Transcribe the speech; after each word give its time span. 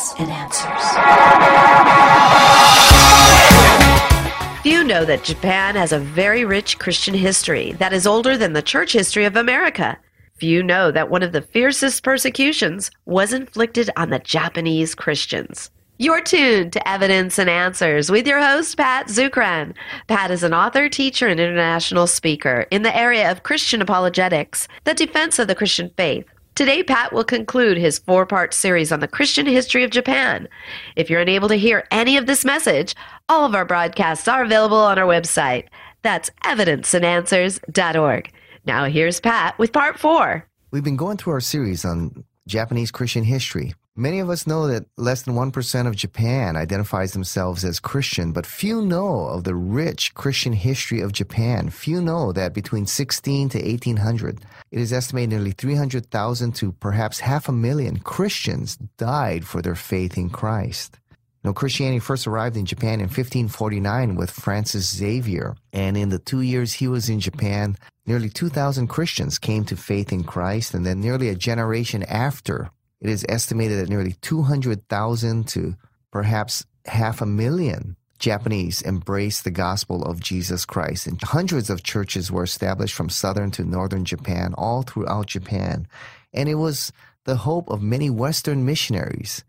evidence 0.00 0.14
and 0.18 0.30
answers. 0.30 0.84
Few 4.62 4.84
know 4.84 5.04
that 5.04 5.24
Japan 5.24 5.74
has 5.74 5.92
a 5.92 5.98
very 5.98 6.44
rich 6.44 6.78
Christian 6.78 7.14
history 7.14 7.72
that 7.72 7.92
is 7.92 8.06
older 8.06 8.36
than 8.36 8.52
the 8.52 8.62
church 8.62 8.92
history 8.92 9.24
of 9.24 9.36
America. 9.36 9.98
Few 10.36 10.62
know 10.62 10.90
that 10.90 11.10
one 11.10 11.22
of 11.22 11.32
the 11.32 11.42
fiercest 11.42 12.02
persecutions 12.02 12.90
was 13.04 13.32
inflicted 13.32 13.90
on 13.96 14.10
the 14.10 14.18
Japanese 14.18 14.94
Christians. 14.94 15.70
You're 15.98 16.22
tuned 16.22 16.72
to 16.72 16.88
Evidence 16.88 17.38
and 17.38 17.50
Answers 17.50 18.10
with 18.10 18.26
your 18.26 18.40
host, 18.40 18.78
Pat 18.78 19.08
Zukeran. 19.08 19.74
Pat 20.08 20.30
is 20.30 20.42
an 20.42 20.54
author, 20.54 20.88
teacher, 20.88 21.26
and 21.26 21.38
international 21.38 22.06
speaker 22.06 22.66
in 22.70 22.82
the 22.82 22.96
area 22.96 23.30
of 23.30 23.42
Christian 23.42 23.82
apologetics, 23.82 24.66
the 24.84 24.94
defense 24.94 25.38
of 25.38 25.46
the 25.46 25.54
Christian 25.54 25.90
faith. 25.98 26.24
Today, 26.60 26.82
Pat 26.82 27.14
will 27.14 27.24
conclude 27.24 27.78
his 27.78 28.00
four 28.00 28.26
part 28.26 28.52
series 28.52 28.92
on 28.92 29.00
the 29.00 29.08
Christian 29.08 29.46
history 29.46 29.82
of 29.82 29.90
Japan. 29.90 30.46
If 30.94 31.08
you're 31.08 31.22
unable 31.22 31.48
to 31.48 31.54
hear 31.54 31.86
any 31.90 32.18
of 32.18 32.26
this 32.26 32.44
message, 32.44 32.94
all 33.30 33.46
of 33.46 33.54
our 33.54 33.64
broadcasts 33.64 34.28
are 34.28 34.44
available 34.44 34.76
on 34.76 34.98
our 34.98 35.06
website. 35.06 35.68
That's 36.02 36.28
evidenceandanswers.org. 36.44 38.32
Now, 38.66 38.84
here's 38.84 39.20
Pat 39.20 39.58
with 39.58 39.72
part 39.72 39.98
four. 39.98 40.46
We've 40.70 40.84
been 40.84 40.98
going 40.98 41.16
through 41.16 41.32
our 41.32 41.40
series 41.40 41.86
on 41.86 42.24
Japanese 42.46 42.90
Christian 42.90 43.24
history. 43.24 43.72
Many 43.96 44.20
of 44.20 44.30
us 44.30 44.46
know 44.46 44.68
that 44.68 44.86
less 44.96 45.22
than 45.22 45.34
1% 45.34 45.86
of 45.88 45.96
Japan 45.96 46.56
identifies 46.56 47.12
themselves 47.12 47.64
as 47.64 47.80
Christian, 47.80 48.32
but 48.32 48.46
few 48.46 48.82
know 48.82 49.26
of 49.26 49.42
the 49.42 49.56
rich 49.56 50.14
Christian 50.14 50.52
history 50.52 51.00
of 51.00 51.12
Japan. 51.12 51.70
Few 51.70 52.00
know 52.00 52.32
that 52.32 52.54
between 52.54 52.86
16 52.86 53.48
to 53.48 53.58
1800, 53.58 54.44
it 54.70 54.80
is 54.80 54.92
estimated 54.92 55.30
nearly 55.30 55.50
300,000 55.50 56.52
to 56.52 56.72
perhaps 56.72 57.20
half 57.20 57.48
a 57.48 57.52
million 57.52 57.98
Christians 57.98 58.76
died 58.96 59.44
for 59.44 59.60
their 59.60 59.74
faith 59.74 60.16
in 60.16 60.30
Christ. 60.30 61.00
Now, 61.42 61.52
Christianity 61.52 61.98
first 61.98 62.28
arrived 62.28 62.56
in 62.56 62.66
Japan 62.66 63.00
in 63.00 63.06
1549 63.06 64.14
with 64.14 64.30
Francis 64.30 64.94
Xavier, 64.94 65.56
and 65.72 65.96
in 65.96 66.10
the 66.10 66.18
two 66.18 66.42
years 66.42 66.74
he 66.74 66.86
was 66.86 67.08
in 67.08 67.18
Japan, 67.18 67.76
nearly 68.06 68.28
2,000 68.28 68.86
Christians 68.86 69.38
came 69.38 69.64
to 69.64 69.76
faith 69.76 70.12
in 70.12 70.22
Christ, 70.22 70.74
and 70.74 70.86
then 70.86 71.00
nearly 71.00 71.28
a 71.28 71.34
generation 71.34 72.04
after, 72.04 72.70
it 73.00 73.08
is 73.08 73.24
estimated 73.28 73.78
that 73.78 73.88
nearly 73.88 74.12
200,000 74.20 75.48
to 75.48 75.76
perhaps 76.10 76.66
half 76.86 77.20
a 77.20 77.26
million 77.26 77.96
Japanese 78.18 78.82
embraced 78.82 79.44
the 79.44 79.50
gospel 79.50 80.04
of 80.04 80.20
Jesus 80.20 80.66
Christ. 80.66 81.06
And 81.06 81.20
hundreds 81.22 81.70
of 81.70 81.82
churches 81.82 82.30
were 82.30 82.44
established 82.44 82.94
from 82.94 83.08
southern 83.08 83.50
to 83.52 83.64
northern 83.64 84.04
Japan, 84.04 84.54
all 84.58 84.82
throughout 84.82 85.26
Japan. 85.26 85.88
And 86.32 86.48
it 86.48 86.56
was 86.56 86.92
the 87.24 87.36
hope 87.36 87.68
of 87.70 87.82
many 87.82 88.10
Western 88.10 88.64
missionaries 88.66 89.42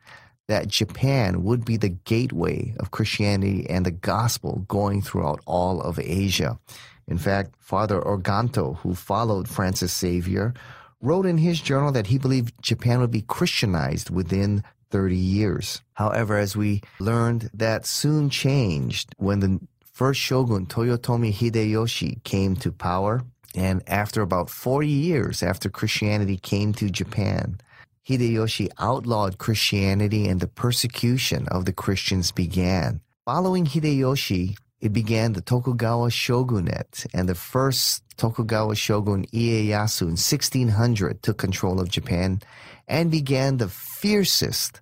that 0.48 0.68
Japan 0.68 1.44
would 1.44 1.64
be 1.66 1.78
the 1.78 1.90
gateway 1.90 2.74
of 2.80 2.92
Christianity 2.92 3.70
and 3.70 3.86
the 3.86 3.92
gospel 3.92 4.66
going 4.68 5.02
throughout 5.02 5.42
all 5.46 5.82
of 5.82 6.00
Asia. 6.00 6.60
In 7.08 7.18
fact, 7.18 7.56
Father 7.60 8.00
Organtino, 8.00 8.78
who 8.78 8.96
followed 8.96 9.48
Francis 9.48 9.98
Xavier, 9.98 10.54
wrote 11.02 11.26
in 11.26 11.38
his 11.38 11.60
journal 11.60 11.92
that 11.92 12.08
he 12.08 12.18
believed 12.18 12.54
Japan 12.62 13.00
would 13.00 13.12
be 13.12 13.24
Christianized 13.24 14.10
within 14.10 14.64
30 14.92 15.16
years. 15.16 15.82
However, 15.94 16.38
as 16.38 16.56
we 16.56 16.82
learned, 17.00 17.50
that 17.54 17.86
soon 17.86 18.30
changed 18.30 19.16
when 19.18 19.40
the 19.40 19.60
first 19.94 20.20
shogun 20.20 20.66
Toyotomi 20.66 21.34
Hideyoshi 21.34 22.24
came 22.24 22.56
to 22.58 22.72
power. 22.72 23.24
And 23.56 23.84
after 23.88 24.22
about 24.22 24.50
40 24.50 24.88
years 24.88 25.44
after 25.44 25.70
Christianity 25.70 26.38
came 26.38 26.74
to 26.74 26.90
Japan, 26.90 27.60
Hideyoshi 28.08 28.70
outlawed 28.80 29.38
Christianity 29.38 30.28
and 30.28 30.40
the 30.40 30.48
persecution 30.48 31.48
of 31.50 31.66
the 31.66 31.74
Christians 31.74 32.32
began. 32.32 33.02
Following 33.26 33.66
Hideyoshi, 33.66 34.58
it 34.82 34.92
began 34.92 35.34
the 35.34 35.42
Tokugawa 35.42 36.10
shogunate, 36.10 37.06
and 37.14 37.30
the 37.30 37.36
first 37.36 38.04
Tokugawa 38.18 38.76
shogun 38.76 39.26
Ieyasu 39.28 40.02
in 40.02 40.18
1600 40.18 41.22
took 41.22 41.38
control 41.38 41.80
of 41.80 41.90
Japan 41.90 42.42
and 42.88 43.12
began 43.12 43.58
the 43.58 43.70
fiercest 43.70 44.82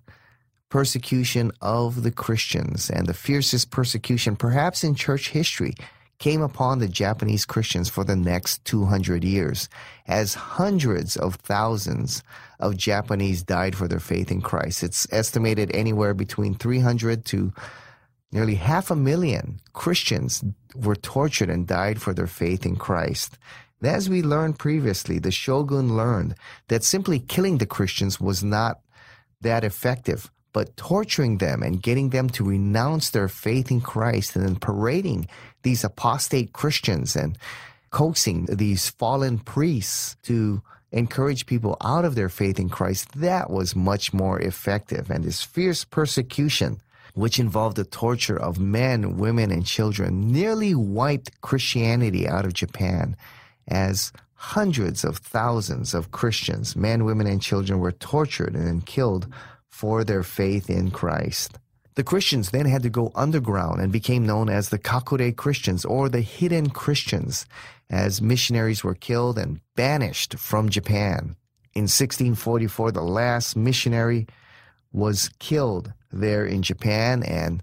persecution 0.70 1.52
of 1.60 2.02
the 2.02 2.10
Christians. 2.10 2.90
And 2.90 3.06
the 3.06 3.14
fiercest 3.14 3.70
persecution, 3.70 4.36
perhaps 4.36 4.82
in 4.82 4.94
church 4.94 5.30
history, 5.30 5.74
came 6.18 6.42
upon 6.42 6.78
the 6.78 6.88
Japanese 6.88 7.44
Christians 7.44 7.88
for 7.88 8.04
the 8.04 8.16
next 8.16 8.64
200 8.66 9.24
years, 9.24 9.68
as 10.06 10.34
hundreds 10.34 11.16
of 11.16 11.34
thousands 11.36 12.22
of 12.58 12.76
Japanese 12.76 13.42
died 13.42 13.74
for 13.74 13.88
their 13.88 14.00
faith 14.00 14.30
in 14.30 14.40
Christ. 14.40 14.82
It's 14.82 15.06
estimated 15.12 15.70
anywhere 15.74 16.14
between 16.14 16.54
300 16.54 17.24
to 17.26 17.52
Nearly 18.32 18.54
half 18.54 18.90
a 18.90 18.96
million 18.96 19.60
Christians 19.72 20.44
were 20.74 20.96
tortured 20.96 21.50
and 21.50 21.66
died 21.66 22.00
for 22.00 22.14
their 22.14 22.28
faith 22.28 22.64
in 22.64 22.76
Christ. 22.76 23.38
As 23.82 24.08
we 24.08 24.22
learned 24.22 24.58
previously, 24.58 25.18
the 25.18 25.30
shogun 25.30 25.96
learned 25.96 26.34
that 26.68 26.84
simply 26.84 27.18
killing 27.18 27.58
the 27.58 27.66
Christians 27.66 28.20
was 28.20 28.44
not 28.44 28.80
that 29.40 29.64
effective, 29.64 30.30
but 30.52 30.76
torturing 30.76 31.38
them 31.38 31.62
and 31.62 31.82
getting 31.82 32.10
them 32.10 32.28
to 32.30 32.44
renounce 32.44 33.10
their 33.10 33.28
faith 33.28 33.70
in 33.70 33.80
Christ 33.80 34.36
and 34.36 34.44
then 34.44 34.56
parading 34.56 35.28
these 35.62 35.82
apostate 35.82 36.52
Christians 36.52 37.16
and 37.16 37.38
coaxing 37.90 38.46
these 38.46 38.90
fallen 38.90 39.38
priests 39.38 40.16
to 40.22 40.62
encourage 40.92 41.46
people 41.46 41.76
out 41.82 42.04
of 42.04 42.14
their 42.14 42.28
faith 42.28 42.58
in 42.58 42.68
Christ, 42.68 43.12
that 43.20 43.50
was 43.50 43.76
much 43.76 44.12
more 44.12 44.40
effective. 44.40 45.10
And 45.10 45.24
this 45.24 45.42
fierce 45.42 45.84
persecution 45.84 46.80
which 47.14 47.38
involved 47.38 47.76
the 47.76 47.84
torture 47.84 48.36
of 48.36 48.58
men, 48.58 49.16
women, 49.16 49.50
and 49.50 49.66
children, 49.66 50.32
nearly 50.32 50.74
wiped 50.74 51.40
Christianity 51.40 52.28
out 52.28 52.44
of 52.44 52.54
Japan 52.54 53.16
as 53.68 54.12
hundreds 54.34 55.04
of 55.04 55.18
thousands 55.18 55.92
of 55.92 56.12
Christians, 56.12 56.74
men, 56.74 57.04
women, 57.04 57.26
and 57.26 57.42
children, 57.42 57.78
were 57.78 57.92
tortured 57.92 58.54
and 58.54 58.66
then 58.66 58.80
killed 58.80 59.26
for 59.68 60.02
their 60.02 60.22
faith 60.22 60.70
in 60.70 60.90
Christ. 60.90 61.58
The 61.94 62.04
Christians 62.04 62.50
then 62.50 62.66
had 62.66 62.82
to 62.84 62.90
go 62.90 63.12
underground 63.14 63.80
and 63.80 63.92
became 63.92 64.24
known 64.24 64.48
as 64.48 64.68
the 64.68 64.78
Kakure 64.78 65.36
Christians 65.36 65.84
or 65.84 66.08
the 66.08 66.22
hidden 66.22 66.70
Christians 66.70 67.44
as 67.90 68.22
missionaries 68.22 68.82
were 68.82 68.94
killed 68.94 69.36
and 69.36 69.60
banished 69.76 70.38
from 70.38 70.68
Japan. 70.68 71.36
In 71.74 71.82
1644, 71.82 72.92
the 72.92 73.02
last 73.02 73.56
missionary 73.56 74.26
was 74.92 75.30
killed 75.38 75.92
there 76.12 76.44
in 76.44 76.62
Japan, 76.62 77.22
and 77.22 77.62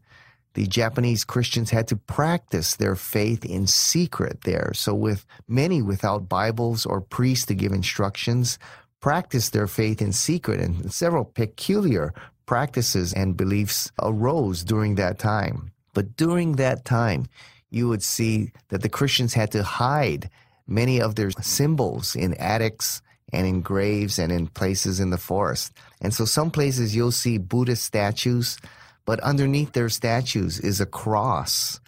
the 0.53 0.67
Japanese 0.67 1.23
Christians 1.23 1.69
had 1.69 1.87
to 1.89 1.95
practice 1.95 2.75
their 2.75 2.95
faith 2.95 3.45
in 3.45 3.67
secret 3.67 4.41
there. 4.41 4.71
So, 4.73 4.93
with 4.93 5.25
many 5.47 5.81
without 5.81 6.29
Bibles 6.29 6.85
or 6.85 7.01
priests 7.01 7.45
to 7.47 7.55
give 7.55 7.71
instructions, 7.71 8.57
practiced 8.99 9.53
their 9.53 9.67
faith 9.67 10.01
in 10.01 10.13
secret, 10.13 10.59
and 10.59 10.91
several 10.91 11.25
peculiar 11.25 12.13
practices 12.45 13.13
and 13.13 13.37
beliefs 13.37 13.91
arose 14.01 14.63
during 14.63 14.95
that 14.95 15.19
time. 15.19 15.71
But 15.93 16.17
during 16.17 16.53
that 16.53 16.85
time, 16.85 17.27
you 17.69 17.87
would 17.89 18.03
see 18.03 18.51
that 18.69 18.81
the 18.81 18.89
Christians 18.89 19.33
had 19.33 19.51
to 19.51 19.63
hide 19.63 20.29
many 20.65 20.99
of 20.99 21.15
their 21.15 21.31
symbols 21.31 22.15
in 22.15 22.33
attics 22.35 23.01
and 23.33 23.45
in 23.45 23.61
graves 23.61 24.19
and 24.19 24.31
in 24.31 24.47
places 24.47 24.99
in 24.99 25.09
the 25.09 25.17
forest. 25.17 25.73
And 26.01 26.13
so 26.13 26.25
some 26.25 26.51
places 26.51 26.95
you'll 26.95 27.11
see 27.11 27.37
Buddhist 27.37 27.83
statues, 27.83 28.57
but 29.05 29.19
underneath 29.21 29.73
their 29.73 29.89
statues 29.89 30.59
is 30.59 30.79
a 30.79 30.85
cross, 30.85 31.79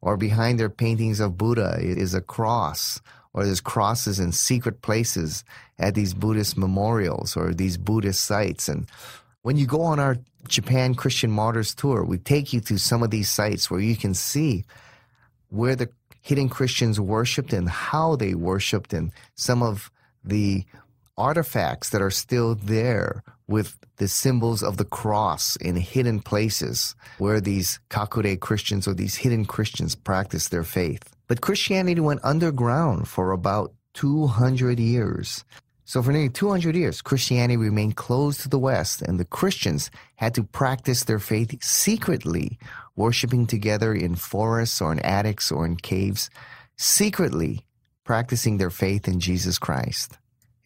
or 0.00 0.16
behind 0.16 0.58
their 0.58 0.70
paintings 0.70 1.20
of 1.20 1.38
Buddha 1.38 1.76
is 1.80 2.14
a 2.14 2.20
cross, 2.20 3.00
or 3.32 3.44
there's 3.44 3.60
crosses 3.60 4.18
in 4.18 4.32
secret 4.32 4.82
places 4.82 5.44
at 5.78 5.94
these 5.94 6.14
Buddhist 6.14 6.56
memorials 6.56 7.36
or 7.36 7.54
these 7.54 7.76
Buddhist 7.76 8.24
sites. 8.24 8.68
And 8.68 8.88
when 9.42 9.56
you 9.56 9.66
go 9.66 9.82
on 9.82 10.00
our 10.00 10.16
Japan 10.48 10.94
Christian 10.94 11.30
Martyrs 11.30 11.74
tour, 11.74 12.04
we 12.04 12.18
take 12.18 12.52
you 12.52 12.60
to 12.62 12.78
some 12.78 13.02
of 13.02 13.10
these 13.10 13.28
sites 13.28 13.70
where 13.70 13.80
you 13.80 13.96
can 13.96 14.14
see 14.14 14.64
where 15.50 15.76
the 15.76 15.88
hidden 16.20 16.48
Christians 16.48 17.00
worshiped 17.00 17.52
and 17.52 17.68
how 17.68 18.16
they 18.16 18.34
worshiped 18.34 18.92
and 18.92 19.12
some 19.34 19.62
of 19.62 19.90
the 20.24 20.64
artifacts 21.18 21.90
that 21.90 22.00
are 22.00 22.10
still 22.10 22.54
there 22.54 23.22
with 23.48 23.76
the 23.96 24.08
symbols 24.08 24.62
of 24.62 24.76
the 24.76 24.84
cross 24.84 25.56
in 25.56 25.76
hidden 25.76 26.20
places 26.20 26.94
where 27.18 27.40
these 27.40 27.80
kakure 27.90 28.38
Christians 28.38 28.86
or 28.86 28.94
these 28.94 29.16
hidden 29.16 29.44
Christians 29.44 29.94
practice 29.94 30.48
their 30.48 30.64
faith. 30.64 31.14
But 31.26 31.40
Christianity 31.40 32.00
went 32.00 32.20
underground 32.24 33.08
for 33.08 33.32
about 33.32 33.72
200 33.94 34.78
years. 34.78 35.44
So 35.84 36.02
for 36.02 36.12
nearly 36.12 36.28
200 36.28 36.76
years, 36.76 37.00
Christianity 37.00 37.56
remained 37.56 37.96
closed 37.96 38.42
to 38.42 38.48
the 38.48 38.58
West, 38.58 39.00
and 39.00 39.18
the 39.18 39.24
Christians 39.24 39.90
had 40.16 40.34
to 40.34 40.44
practice 40.44 41.04
their 41.04 41.18
faith 41.18 41.56
secretly, 41.64 42.58
worshiping 42.94 43.46
together 43.46 43.94
in 43.94 44.14
forests 44.14 44.82
or 44.82 44.92
in 44.92 45.00
attics 45.00 45.50
or 45.50 45.64
in 45.64 45.76
caves, 45.76 46.28
secretly 46.76 47.64
practicing 48.04 48.58
their 48.58 48.70
faith 48.70 49.08
in 49.08 49.18
Jesus 49.18 49.58
Christ. 49.58 50.18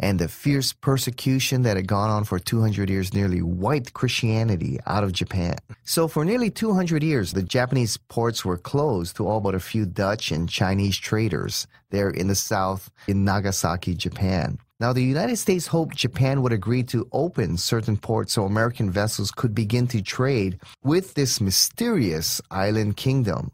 And 0.02 0.18
the 0.18 0.28
fierce 0.28 0.72
persecution 0.72 1.62
that 1.62 1.76
had 1.76 1.86
gone 1.86 2.10
on 2.10 2.24
for 2.24 2.38
200 2.38 2.90
years 2.90 3.14
nearly 3.14 3.40
wiped 3.40 3.94
Christianity 3.94 4.78
out 4.86 5.04
of 5.04 5.12
Japan. 5.12 5.56
So, 5.84 6.08
for 6.08 6.24
nearly 6.24 6.50
200 6.50 7.02
years, 7.02 7.32
the 7.32 7.42
Japanese 7.42 7.96
ports 7.96 8.44
were 8.44 8.58
closed 8.58 9.16
to 9.16 9.26
all 9.26 9.40
but 9.40 9.54
a 9.54 9.60
few 9.60 9.86
Dutch 9.86 10.32
and 10.32 10.48
Chinese 10.48 10.98
traders 10.98 11.68
there 11.90 12.10
in 12.10 12.26
the 12.26 12.34
south 12.34 12.90
in 13.06 13.24
Nagasaki, 13.24 13.94
Japan. 13.94 14.58
Now, 14.80 14.92
the 14.92 15.04
United 15.04 15.36
States 15.36 15.68
hoped 15.68 15.94
Japan 15.94 16.42
would 16.42 16.52
agree 16.52 16.82
to 16.84 17.08
open 17.12 17.56
certain 17.56 17.96
ports 17.96 18.32
so 18.32 18.44
American 18.44 18.90
vessels 18.90 19.30
could 19.30 19.54
begin 19.54 19.86
to 19.88 20.02
trade 20.02 20.58
with 20.82 21.14
this 21.14 21.40
mysterious 21.40 22.40
island 22.50 22.96
kingdom. 22.96 23.52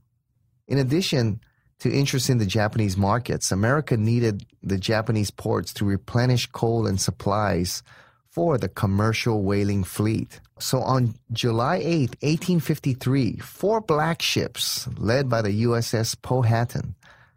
In 0.68 0.78
addition, 0.78 1.40
to 1.80 1.92
interest 1.92 2.28
in 2.28 2.38
the 2.38 2.46
Japanese 2.46 2.96
markets, 2.96 3.52
America 3.52 3.96
needed 3.96 4.44
the 4.62 4.78
Japanese 4.78 5.30
ports 5.30 5.72
to 5.74 5.84
replenish 5.84 6.46
coal 6.46 6.86
and 6.86 7.00
supplies 7.00 7.82
for 8.30 8.58
the 8.58 8.68
commercial 8.68 9.42
whaling 9.42 9.84
fleet. 9.84 10.40
So 10.58 10.80
on 10.80 11.14
July 11.32 11.76
8, 11.76 12.16
1853, 12.20 13.38
four 13.38 13.80
black 13.80 14.22
ships 14.22 14.88
led 14.96 15.28
by 15.28 15.42
the 15.42 15.64
USS 15.64 16.20
Powhatan, 16.20 16.94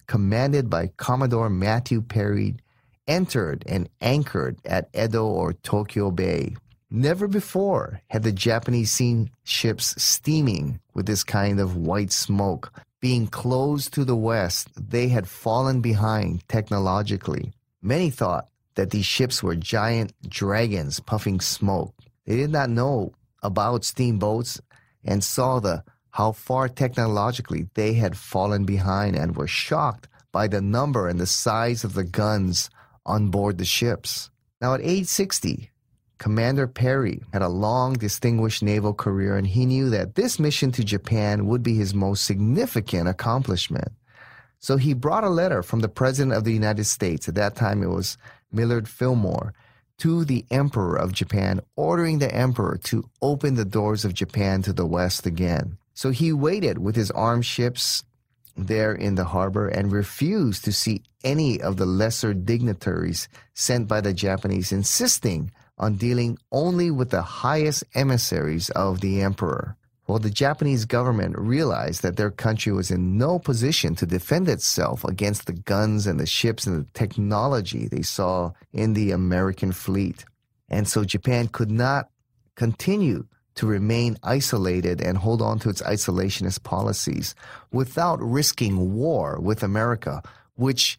commanded 0.08 0.70
by 0.70 0.88
Commodore 0.98 1.50
Matthew 1.50 2.02
Perry, 2.02 2.56
entered 3.08 3.64
and 3.68 3.90
anchored 4.02 4.58
at 4.66 4.90
Edo 4.96 5.26
or 5.26 5.54
Tokyo 5.54 6.12
Bay. 6.12 6.56
Never 6.90 7.28
before 7.28 8.02
had 8.08 8.24
the 8.24 8.32
Japanese 8.32 8.92
seen 8.92 9.30
ships 9.44 9.96
steaming 10.02 10.80
with 10.94 11.06
this 11.06 11.24
kind 11.24 11.60
of 11.60 11.78
white 11.78 12.12
smoke 12.12 12.74
being 13.02 13.28
closed 13.28 13.94
to 13.94 14.06
the 14.06 14.16
West, 14.16 14.70
they 14.78 15.10
had 15.10 15.28
fallen 15.28 15.82
behind 15.82 16.48
technologically. 16.48 17.52
Many 17.82 18.12
thought 18.12 18.48
that 18.76 18.92
these 18.92 19.06
ships 19.06 19.44
were 19.44 19.56
giant 19.56 20.14
dragons 20.30 21.00
puffing 21.00 21.42
smoke. 21.42 21.94
They 22.26 22.38
did 22.38 22.52
not 22.52 22.70
know 22.70 23.14
about 23.42 23.84
steamboats 23.84 24.62
and 25.04 25.24
saw 25.24 25.60
the 25.60 25.84
how 26.12 26.32
far 26.32 26.70
technologically 26.70 27.68
they 27.74 27.94
had 27.94 28.18
fallen 28.18 28.66
behind 28.66 29.16
and 29.16 29.36
were 29.36 29.48
shocked 29.48 30.08
by 30.32 30.48
the 30.48 30.62
number 30.62 31.08
and 31.08 31.20
the 31.20 31.26
size 31.26 31.84
of 31.84 31.94
the 31.94 32.04
guns 32.04 32.70
on 33.06 33.30
board 33.30 33.58
the 33.58 33.66
ships. 33.66 34.30
Now 34.62 34.76
at 34.76 34.82
age 34.84 35.08
60, 35.08 35.72
Commander 36.22 36.68
Perry 36.68 37.24
had 37.34 37.42
a 37.42 37.50
long, 37.50 37.94
distinguished 37.94 38.62
naval 38.62 38.94
career, 38.94 39.36
and 39.36 39.48
he 39.48 39.66
knew 39.66 39.90
that 39.90 40.14
this 40.14 40.38
mission 40.38 40.72
to 40.74 40.84
Japan 40.84 41.48
would 41.48 41.64
be 41.64 41.74
his 41.74 41.96
most 41.96 42.26
significant 42.26 43.10
accomplishment. 43.10 43.92
So 44.60 44.78
he 44.78 44.94
brought 44.94 45.24
a 45.24 45.32
letter 45.32 45.64
from 45.64 45.80
the 45.80 45.90
President 45.90 46.38
of 46.38 46.44
the 46.44 46.54
United 46.54 46.84
States, 46.84 47.28
at 47.28 47.34
that 47.34 47.56
time 47.56 47.82
it 47.82 47.88
was 47.88 48.20
Millard 48.52 48.88
Fillmore, 48.88 49.56
to 49.98 50.24
the 50.24 50.46
Emperor 50.52 50.96
of 50.96 51.12
Japan, 51.12 51.60
ordering 51.76 52.20
the 52.20 52.32
Emperor 52.32 52.78
to 52.84 53.10
open 53.24 53.56
the 53.56 53.66
doors 53.66 54.06
of 54.06 54.14
Japan 54.14 54.62
to 54.62 54.74
the 54.74 54.86
West 54.86 55.26
again. 55.26 55.80
So 55.96 56.12
he 56.12 56.32
waited 56.32 56.78
with 56.78 56.96
his 56.96 57.10
armed 57.10 57.48
ships 57.48 58.04
there 58.56 58.94
in 58.94 59.16
the 59.16 59.26
harbor 59.26 59.68
and 59.68 59.92
refused 59.92 60.66
to 60.66 60.72
see 60.72 61.02
any 61.24 61.60
of 61.60 61.78
the 61.78 61.88
lesser 61.88 62.36
dignitaries 62.36 63.28
sent 63.56 63.88
by 63.88 64.02
the 64.02 64.14
Japanese, 64.14 64.72
insisting 64.72 65.50
on 65.82 65.96
dealing 65.96 66.38
only 66.52 66.92
with 66.92 67.10
the 67.10 67.24
highest 67.24 67.84
emissaries 67.96 68.70
of 68.70 69.02
the 69.02 69.22
emperor. 69.22 69.76
While 70.06 70.20
the 70.20 70.30
Japanese 70.30 70.86
government 70.86 71.38
realized 71.38 72.04
that 72.04 72.18
their 72.18 72.32
country 72.32 72.72
was 72.72 72.92
in 72.92 73.18
no 73.18 73.40
position 73.40 73.96
to 73.96 74.06
defend 74.06 74.48
itself 74.48 75.04
against 75.04 75.48
the 75.48 75.54
guns 75.54 76.06
and 76.06 76.20
the 76.20 76.26
ships 76.26 76.68
and 76.68 76.86
the 76.86 76.92
technology 76.94 77.88
they 77.88 78.02
saw 78.04 78.52
in 78.72 78.94
the 78.94 79.12
American 79.12 79.72
fleet. 79.72 80.24
And 80.70 80.88
so 80.88 81.04
Japan 81.04 81.48
could 81.48 81.72
not 81.72 82.10
continue 82.56 83.26
to 83.56 83.68
remain 83.68 84.18
isolated 84.24 85.02
and 85.02 85.18
hold 85.18 85.42
on 85.42 85.60
to 85.60 85.70
its 85.70 85.82
isolationist 85.82 86.64
policies 86.64 87.36
without 87.72 88.22
risking 88.22 88.94
war 88.94 89.40
with 89.40 89.64
America, 89.64 90.22
which 90.56 90.98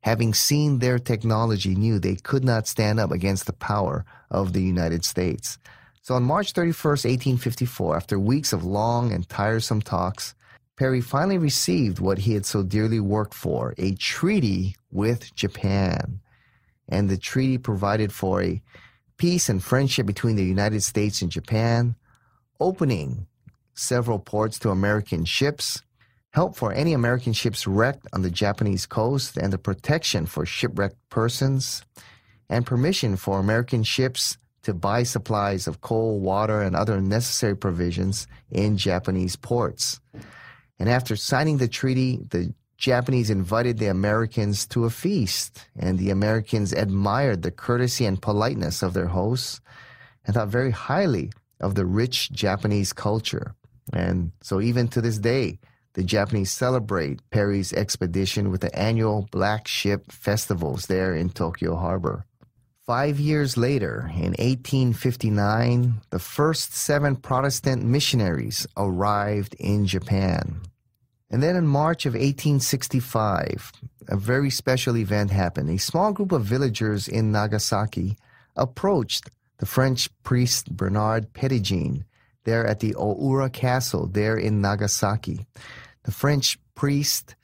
having 0.00 0.34
seen 0.34 0.78
their 0.78 0.98
technology, 0.98 1.74
knew 1.74 1.98
they 1.98 2.16
could 2.16 2.44
not 2.44 2.66
stand 2.66 2.98
up 2.98 3.10
against 3.10 3.46
the 3.46 3.52
power 3.52 4.04
of 4.30 4.52
the 4.52 4.62
United 4.62 5.04
States. 5.04 5.58
So 6.02 6.14
on 6.14 6.22
March 6.22 6.54
31st, 6.54 7.04
1854, 7.04 7.96
after 7.96 8.18
weeks 8.18 8.52
of 8.52 8.64
long 8.64 9.12
and 9.12 9.28
tiresome 9.28 9.82
talks, 9.82 10.34
Perry 10.76 11.02
finally 11.02 11.36
received 11.36 11.98
what 11.98 12.18
he 12.18 12.32
had 12.32 12.46
so 12.46 12.62
dearly 12.62 13.00
worked 13.00 13.34
for 13.34 13.74
a 13.76 13.94
treaty 13.96 14.74
with 14.90 15.34
Japan. 15.34 16.20
And 16.88 17.10
the 17.10 17.18
treaty 17.18 17.58
provided 17.58 18.12
for 18.12 18.42
a 18.42 18.62
peace 19.18 19.50
and 19.50 19.62
friendship 19.62 20.06
between 20.06 20.36
the 20.36 20.44
United 20.44 20.82
States 20.82 21.20
and 21.20 21.30
Japan, 21.30 21.96
opening 22.58 23.26
several 23.74 24.18
ports 24.18 24.58
to 24.60 24.70
American 24.70 25.26
ships, 25.26 25.82
help 26.32 26.56
for 26.56 26.72
any 26.72 26.92
American 26.92 27.32
ships 27.32 27.66
wrecked 27.66 28.06
on 28.12 28.22
the 28.22 28.30
Japanese 28.30 28.86
coast 28.86 29.36
and 29.36 29.52
the 29.52 29.58
protection 29.58 30.26
for 30.26 30.46
shipwrecked 30.46 30.96
persons, 31.10 31.82
and 32.48 32.66
permission 32.66 33.16
for 33.16 33.38
American 33.38 33.82
ships 33.82 34.36
to 34.62 34.74
buy 34.74 35.02
supplies 35.02 35.66
of 35.66 35.80
coal, 35.80 36.20
water, 36.20 36.60
and 36.60 36.76
other 36.76 37.00
necessary 37.00 37.56
provisions 37.56 38.26
in 38.50 38.76
Japanese 38.76 39.36
ports. 39.36 40.00
And 40.78 40.88
after 40.88 41.16
signing 41.16 41.58
the 41.58 41.68
treaty, 41.68 42.20
the 42.30 42.52
Japanese 42.76 43.30
invited 43.30 43.78
the 43.78 43.86
Americans 43.86 44.66
to 44.68 44.84
a 44.84 44.90
feast, 44.90 45.66
and 45.78 45.98
the 45.98 46.10
Americans 46.10 46.72
admired 46.72 47.42
the 47.42 47.50
courtesy 47.50 48.06
and 48.06 48.20
politeness 48.20 48.82
of 48.82 48.94
their 48.94 49.06
hosts 49.06 49.60
and 50.24 50.34
thought 50.34 50.48
very 50.48 50.70
highly 50.70 51.30
of 51.60 51.74
the 51.74 51.84
rich 51.84 52.32
Japanese 52.32 52.92
culture. 52.92 53.54
And 53.92 54.32
so, 54.40 54.60
even 54.60 54.88
to 54.88 55.00
this 55.00 55.18
day, 55.18 55.58
the 55.94 56.04
Japanese 56.04 56.50
celebrate 56.50 57.20
Perry's 57.30 57.72
expedition 57.72 58.50
with 58.50 58.60
the 58.60 58.74
annual 58.78 59.28
Black 59.30 59.66
Ship 59.66 60.10
Festivals 60.10 60.86
there 60.86 61.14
in 61.14 61.30
Tokyo 61.30 61.76
Harbor. 61.76 62.24
Five 62.86 63.20
years 63.20 63.56
later, 63.56 64.10
in 64.14 64.34
1859, 64.38 66.00
the 66.10 66.18
first 66.18 66.74
seven 66.74 67.16
Protestant 67.16 67.84
missionaries 67.84 68.66
arrived 68.76 69.54
in 69.60 69.86
Japan. 69.86 70.62
And 71.30 71.42
then 71.42 71.54
in 71.54 71.66
March 71.66 72.06
of 72.06 72.14
1865, 72.14 73.72
a 74.08 74.16
very 74.16 74.50
special 74.50 74.96
event 74.96 75.30
happened. 75.30 75.70
A 75.70 75.78
small 75.78 76.12
group 76.12 76.32
of 76.32 76.44
villagers 76.44 77.06
in 77.06 77.30
Nagasaki 77.30 78.16
approached 78.56 79.30
the 79.58 79.66
French 79.66 80.08
priest 80.24 80.76
Bernard 80.76 81.32
Petitjean 81.32 82.04
there 82.44 82.66
at 82.66 82.80
the 82.80 82.94
Oura 82.94 83.52
Castle 83.52 84.06
there 84.06 84.36
in 84.36 84.60
Nagasaki. 84.60 85.46
The 86.04 86.12
French 86.12 86.58
priest 86.74 87.34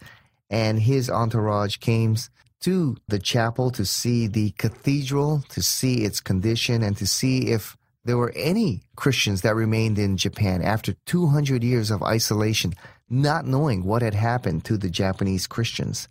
and 0.49 0.81
his 0.81 1.11
entourage 1.11 1.79
came 1.79 2.17
to 2.61 2.97
the 3.09 3.19
chapel 3.19 3.71
to 3.71 3.85
see 3.85 4.27
the 4.27 4.51
cathedral, 4.53 5.45
to 5.51 5.63
see 5.63 6.05
its 6.05 6.21
condition, 6.21 6.83
and 6.83 6.97
to 6.97 7.07
see 7.07 7.49
if 7.49 7.77
there 8.05 8.17
were 8.17 8.33
any 8.37 8.83
Christians 8.97 9.43
that 9.43 9.55
remained 9.55 9.99
in 9.99 10.17
Japan 10.17 10.63
after 10.63 10.95
200 11.07 11.63
years 11.63 11.91
of 11.91 12.03
isolation, 12.03 12.73
not 13.11 13.47
knowing 13.47 13.85
what 13.85 14.03
had 14.03 14.15
happened 14.15 14.65
to 14.65 14.77
the 14.77 14.89
Japanese 14.89 15.47
Christians. 15.47 16.09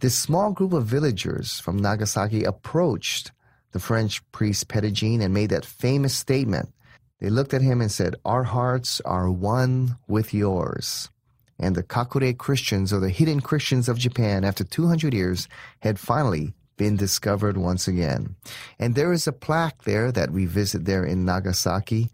This 0.00 0.14
small 0.14 0.52
group 0.52 0.72
of 0.72 0.84
villagers 0.84 1.58
from 1.58 1.78
Nagasaki 1.78 2.44
approached 2.44 3.32
the 3.72 3.80
French 3.80 4.22
priest 4.30 4.68
Petitjean 4.68 5.20
and 5.22 5.34
made 5.34 5.50
that 5.50 5.64
famous 5.64 6.14
statement 6.14 6.70
they 7.20 7.30
looked 7.30 7.54
at 7.54 7.62
him 7.62 7.80
and 7.80 7.90
said, 7.90 8.16
Our 8.24 8.44
hearts 8.44 9.00
are 9.04 9.30
one 9.30 9.98
with 10.06 10.32
yours. 10.32 11.10
And 11.58 11.74
the 11.74 11.82
Kakure 11.82 12.36
Christians, 12.36 12.92
or 12.92 13.00
the 13.00 13.10
hidden 13.10 13.40
Christians 13.40 13.88
of 13.88 13.98
Japan, 13.98 14.44
after 14.44 14.62
200 14.62 15.12
years, 15.12 15.48
had 15.80 15.98
finally 15.98 16.54
been 16.76 16.96
discovered 16.96 17.56
once 17.56 17.88
again. 17.88 18.36
And 18.78 18.94
there 18.94 19.12
is 19.12 19.26
a 19.26 19.32
plaque 19.32 19.82
there 19.82 20.12
that 20.12 20.30
we 20.30 20.46
visit 20.46 20.84
there 20.84 21.04
in 21.04 21.24
Nagasaki 21.24 22.10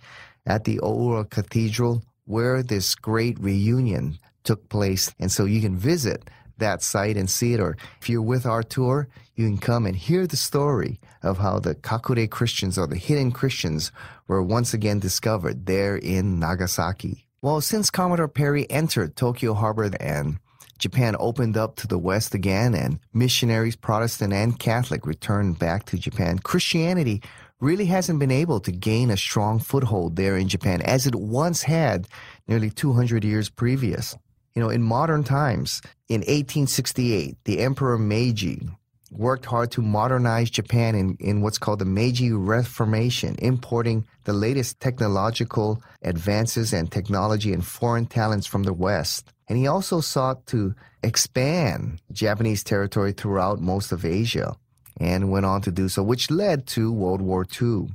at 0.46 0.64
the 0.64 0.78
Oura 0.78 1.28
Cathedral 1.28 2.02
where 2.24 2.62
this 2.62 2.94
great 2.94 3.38
reunion 3.38 4.18
took 4.44 4.68
place. 4.70 5.14
And 5.20 5.30
so 5.30 5.44
you 5.44 5.60
can 5.60 5.76
visit 5.76 6.30
that 6.58 6.82
site 6.82 7.16
and 7.16 7.28
see 7.28 7.54
it. 7.54 7.60
Or 7.60 7.76
if 8.00 8.08
you're 8.08 8.22
with 8.22 8.46
our 8.46 8.62
tour, 8.62 9.08
you 9.34 9.46
can 9.46 9.58
come 9.58 9.86
and 9.86 9.96
hear 9.96 10.26
the 10.26 10.36
story 10.36 11.00
of 11.22 11.38
how 11.38 11.58
the 11.58 11.74
Kakure 11.74 12.30
Christians 12.30 12.78
or 12.78 12.86
the 12.86 12.96
hidden 12.96 13.32
Christians 13.32 13.92
were 14.28 14.42
once 14.42 14.74
again 14.74 14.98
discovered 14.98 15.66
there 15.66 15.96
in 15.96 16.38
Nagasaki. 16.38 17.26
Well, 17.42 17.60
since 17.60 17.90
Commodore 17.90 18.28
Perry 18.28 18.70
entered 18.70 19.16
Tokyo 19.16 19.54
Harbor 19.54 19.90
and 20.00 20.38
Japan 20.78 21.14
opened 21.18 21.56
up 21.56 21.76
to 21.76 21.86
the 21.86 21.98
West 21.98 22.34
again 22.34 22.74
and 22.74 22.98
missionaries, 23.12 23.76
Protestant 23.76 24.32
and 24.32 24.58
Catholic, 24.58 25.06
returned 25.06 25.58
back 25.58 25.84
to 25.86 25.98
Japan, 25.98 26.38
Christianity 26.38 27.22
really 27.60 27.86
hasn't 27.86 28.18
been 28.18 28.30
able 28.30 28.60
to 28.60 28.72
gain 28.72 29.10
a 29.10 29.16
strong 29.16 29.58
foothold 29.58 30.16
there 30.16 30.36
in 30.36 30.48
Japan 30.48 30.82
as 30.82 31.06
it 31.06 31.14
once 31.14 31.62
had 31.62 32.08
nearly 32.48 32.70
200 32.70 33.24
years 33.24 33.48
previous. 33.48 34.16
You 34.54 34.62
know, 34.62 34.70
in 34.70 34.82
modern 34.82 35.24
times, 35.24 35.82
in 36.08 36.20
1868, 36.20 37.36
the 37.44 37.58
Emperor 37.58 37.98
Meiji 37.98 38.68
worked 39.10 39.46
hard 39.46 39.72
to 39.72 39.82
modernize 39.82 40.48
Japan 40.48 40.94
in, 40.94 41.16
in 41.18 41.40
what's 41.40 41.58
called 41.58 41.80
the 41.80 41.84
Meiji 41.84 42.30
Reformation, 42.32 43.34
importing 43.40 44.06
the 44.24 44.32
latest 44.32 44.78
technological 44.78 45.82
advances 46.02 46.72
and 46.72 46.90
technology 46.90 47.52
and 47.52 47.66
foreign 47.66 48.06
talents 48.06 48.46
from 48.46 48.62
the 48.62 48.72
West. 48.72 49.32
And 49.48 49.58
he 49.58 49.66
also 49.66 50.00
sought 50.00 50.46
to 50.46 50.74
expand 51.02 52.00
Japanese 52.12 52.62
territory 52.62 53.12
throughout 53.12 53.60
most 53.60 53.90
of 53.92 54.04
Asia 54.04 54.56
and 54.98 55.30
went 55.30 55.46
on 55.46 55.62
to 55.62 55.72
do 55.72 55.88
so, 55.88 56.02
which 56.02 56.30
led 56.30 56.66
to 56.68 56.92
World 56.92 57.20
War 57.20 57.44
II. 57.60 57.88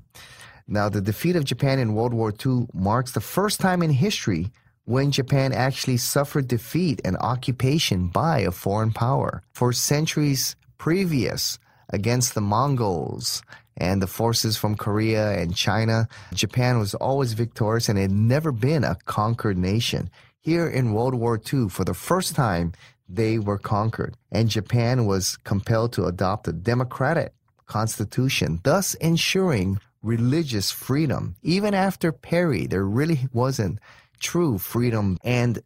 Now, 0.68 0.90
the 0.90 1.02
defeat 1.02 1.36
of 1.36 1.46
Japan 1.46 1.80
in 1.80 1.96
World 1.96 2.14
War 2.14 2.34
II 2.34 2.68
marks 2.74 3.14
the 3.14 3.22
first 3.22 3.60
time 3.60 3.82
in 3.82 3.92
history 3.92 4.52
when 4.90 5.12
Japan 5.12 5.54
actually 5.54 5.98
suffered 5.98 6.48
defeat 6.48 7.00
and 7.06 7.16
occupation 7.18 8.08
by 8.08 8.40
a 8.40 8.50
foreign 8.50 8.92
power. 8.92 9.44
For 9.54 9.72
centuries 9.72 10.56
previous, 10.80 11.60
against 11.90 12.34
the 12.34 12.42
Mongols 12.42 13.44
and 13.78 14.02
the 14.02 14.08
forces 14.08 14.58
from 14.58 14.76
Korea 14.76 15.40
and 15.40 15.56
China, 15.56 16.08
Japan 16.34 16.80
was 16.80 16.96
always 16.96 17.34
victorious 17.34 17.88
and 17.88 18.00
had 18.00 18.10
never 18.10 18.52
been 18.52 18.84
a 18.84 18.98
conquered 19.06 19.60
nation. 19.60 20.10
Here 20.42 20.68
in 20.68 20.94
World 20.94 21.14
War 21.14 21.40
II, 21.54 21.70
for 21.70 21.86
the 21.86 21.94
first 21.94 22.34
time, 22.34 22.74
they 23.08 23.38
were 23.38 23.60
conquered, 23.60 24.16
and 24.32 24.50
Japan 24.50 25.06
was 25.06 25.38
compelled 25.44 25.94
to 25.94 26.06
adopt 26.06 26.48
a 26.48 26.52
democratic 26.52 27.34
constitution, 27.68 28.60
thus 28.64 28.96
ensuring 28.96 29.80
religious 30.02 30.72
freedom. 30.72 31.36
Even 31.44 31.76
after 31.76 32.12
Perry, 32.12 32.66
there 32.66 32.86
really 32.86 33.28
wasn't 33.32 33.78
true 34.20 34.58
freedom. 34.58 35.18
And 35.24 35.62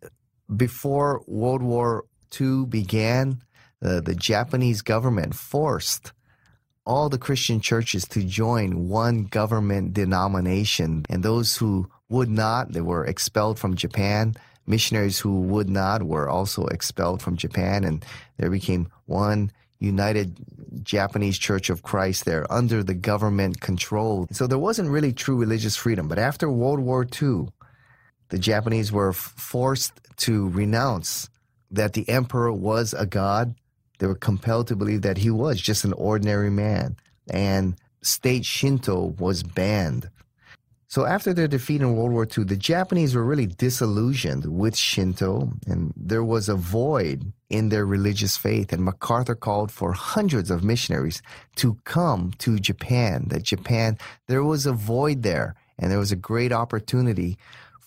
before 0.55 1.24
World 1.27 1.62
War 1.62 2.05
II 2.39 2.65
began, 2.65 3.41
uh, 3.83 4.00
the 4.01 4.15
Japanese 4.15 4.81
government 4.81 5.36
forced 5.36 6.13
all 6.86 7.10
the 7.10 7.17
Christian 7.17 7.62
churches 7.62 8.05
to 8.10 8.24
join 8.24 8.89
one 8.89 9.25
government 9.25 9.93
denomination. 9.93 11.05
And 11.10 11.24
those 11.24 11.57
who 11.57 11.89
would 12.10 12.29
not, 12.29 12.74
they 12.74 12.81
were 12.81 13.05
expelled 13.05 13.57
from 13.60 13.75
Japan. 13.75 14.36
Missionaries 14.67 15.19
who 15.19 15.41
would 15.41 15.69
not 15.69 16.03
were 16.03 16.29
also 16.29 16.65
expelled 16.67 17.22
from 17.22 17.38
Japan. 17.38 17.83
And 17.83 18.05
there 18.38 18.50
became 18.50 18.89
one 19.05 19.51
United 19.79 20.38
Japanese 20.83 21.38
Church 21.38 21.69
of 21.69 21.83
Christ 21.83 22.25
there 22.25 22.51
under 22.51 22.83
the 22.83 22.93
government 22.93 23.62
control. 23.62 24.27
So 24.31 24.48
there 24.48 24.57
wasn't 24.57 24.89
really 24.89 25.13
true 25.13 25.36
religious 25.36 25.75
freedom. 25.75 26.07
But 26.07 26.19
after 26.19 26.50
World 26.50 26.79
War 26.79 27.05
II, 27.05 27.48
the 28.34 28.40
Japanese 28.40 28.92
were 28.92 29.13
forced 29.13 29.94
to 30.18 30.50
renounce 30.50 31.30
that 31.70 31.94
the 31.94 32.10
emperor 32.10 32.52
was 32.52 32.96
a 32.96 33.06
god. 33.06 33.54
They 34.00 34.08
were 34.08 34.16
compelled 34.16 34.66
to 34.70 34.75
believe 34.75 35.04
that 35.04 35.20
he 35.20 35.30
was 35.30 35.62
just 35.62 35.86
an 35.86 35.94
ordinary 35.94 36.50
man. 36.50 36.98
And 37.30 37.75
state 38.02 38.44
Shinto 38.44 39.13
was 39.20 39.44
banned. 39.44 40.10
So 40.88 41.06
after 41.06 41.32
their 41.32 41.48
defeat 41.48 41.82
in 41.82 41.96
World 41.96 42.12
War 42.12 42.25
II, 42.25 42.46
the 42.46 42.58
Japanese 42.58 43.13
were 43.13 43.24
really 43.24 43.46
disillusioned 43.46 44.46
with 44.48 44.75
Shinto, 44.75 45.52
and 45.68 45.94
there 45.96 46.24
was 46.24 46.50
a 46.50 46.56
void 46.56 47.32
in 47.52 47.70
their 47.70 47.86
religious 47.86 48.36
faith. 48.36 48.74
And 48.74 48.84
MacArthur 48.84 49.36
called 49.36 49.72
for 49.72 49.94
hundreds 49.94 50.50
of 50.50 50.63
missionaries 50.63 51.22
to 51.58 51.78
come 51.84 52.34
to 52.40 52.58
Japan. 52.58 53.25
That 53.28 53.44
Japan, 53.44 54.00
there 54.28 54.44
was 54.44 54.66
a 54.66 54.74
void 54.74 55.22
there, 55.22 55.54
and 55.78 55.92
there 55.92 56.00
was 56.00 56.12
a 56.12 56.16
great 56.16 56.52
opportunity 56.52 57.38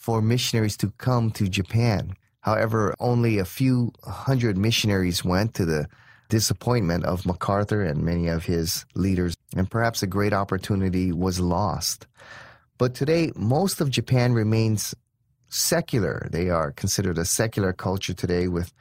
for 0.07 0.23
missionaries 0.23 0.77
to 0.77 0.93
come 0.99 1.33
to 1.33 1.49
Japan. 1.49 2.15
However, 2.43 2.95
only 3.01 3.39
a 3.39 3.45
few 3.45 3.91
hundred 4.05 4.57
missionaries 4.57 5.25
went 5.25 5.55
to 5.55 5.65
the 5.65 5.89
disappointment 6.29 7.05
of 7.05 7.27
MacArthur 7.27 7.83
and 7.83 8.05
many 8.05 8.29
of 8.29 8.45
his 8.45 8.87
leaders, 8.95 9.37
and 9.57 9.69
perhaps 9.69 10.05
a 10.05 10.07
great 10.07 10.33
opportunity 10.33 11.11
was 11.11 11.41
lost. 11.41 12.07
But 12.79 12.95
today, 12.95 13.33
most 13.35 13.81
of 13.81 13.91
Japan 13.91 14.33
remains 14.33 14.95
secular. 15.49 16.29
They 16.31 16.51
are 16.51 16.71
considered 16.71 17.19
a 17.19 17.25
secular 17.25 17.73
culture 17.73 18.15
today 18.15 18.47
with 18.47 18.73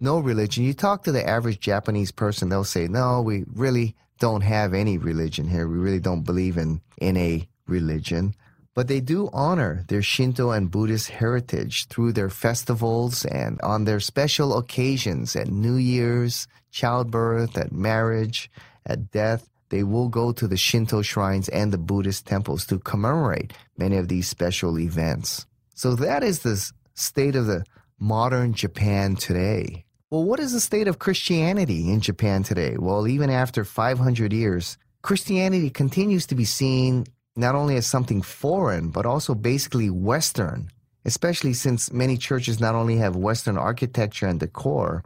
no 0.00 0.18
religion. 0.18 0.64
You 0.64 0.74
talk 0.74 1.04
to 1.04 1.12
the 1.12 1.26
average 1.26 1.60
Japanese 1.60 2.12
person, 2.12 2.50
they'll 2.50 2.62
say, 2.62 2.88
no, 2.88 3.22
we 3.22 3.44
really 3.54 3.96
don't 4.18 4.42
have 4.42 4.74
any 4.74 4.98
religion 4.98 5.48
here. 5.48 5.66
We 5.66 5.78
really 5.78 5.98
don't 5.98 6.24
believe 6.24 6.58
in, 6.58 6.82
in 6.98 7.16
a 7.16 7.48
religion 7.66 8.34
but 8.74 8.88
they 8.88 9.00
do 9.00 9.30
honor 9.32 9.84
their 9.88 10.02
Shinto 10.02 10.50
and 10.50 10.70
Buddhist 10.70 11.08
heritage 11.08 11.86
through 11.86 12.12
their 12.12 12.28
festivals 12.28 13.24
and 13.24 13.60
on 13.60 13.84
their 13.84 14.00
special 14.00 14.58
occasions 14.58 15.36
at 15.36 15.48
New 15.48 15.76
Year's, 15.76 16.48
childbirth, 16.72 17.56
at 17.56 17.72
marriage, 17.72 18.50
at 18.84 19.10
death. 19.12 19.48
They 19.70 19.84
will 19.84 20.08
go 20.08 20.32
to 20.32 20.46
the 20.46 20.56
Shinto 20.56 21.02
shrines 21.02 21.48
and 21.48 21.72
the 21.72 21.78
Buddhist 21.78 22.26
temples 22.26 22.66
to 22.66 22.78
commemorate 22.80 23.52
many 23.78 23.96
of 23.96 24.08
these 24.08 24.28
special 24.28 24.78
events. 24.78 25.46
So 25.74 25.94
that 25.96 26.22
is 26.22 26.40
the 26.40 26.70
state 26.94 27.36
of 27.36 27.46
the 27.46 27.64
modern 27.98 28.54
Japan 28.54 29.16
today. 29.16 29.84
Well, 30.10 30.24
what 30.24 30.38
is 30.38 30.52
the 30.52 30.60
state 30.60 30.86
of 30.86 30.98
Christianity 30.98 31.90
in 31.90 32.00
Japan 32.00 32.42
today? 32.42 32.76
Well, 32.78 33.08
even 33.08 33.30
after 33.30 33.64
500 33.64 34.32
years, 34.32 34.78
Christianity 35.02 35.70
continues 35.70 36.26
to 36.26 36.34
be 36.34 36.44
seen 36.44 37.04
not 37.36 37.54
only 37.54 37.76
as 37.76 37.86
something 37.86 38.22
foreign, 38.22 38.90
but 38.90 39.06
also 39.06 39.34
basically 39.34 39.90
Western, 39.90 40.70
especially 41.04 41.52
since 41.52 41.92
many 41.92 42.16
churches 42.16 42.60
not 42.60 42.74
only 42.74 42.96
have 42.96 43.16
Western 43.16 43.58
architecture 43.58 44.26
and 44.26 44.40
decor 44.40 45.02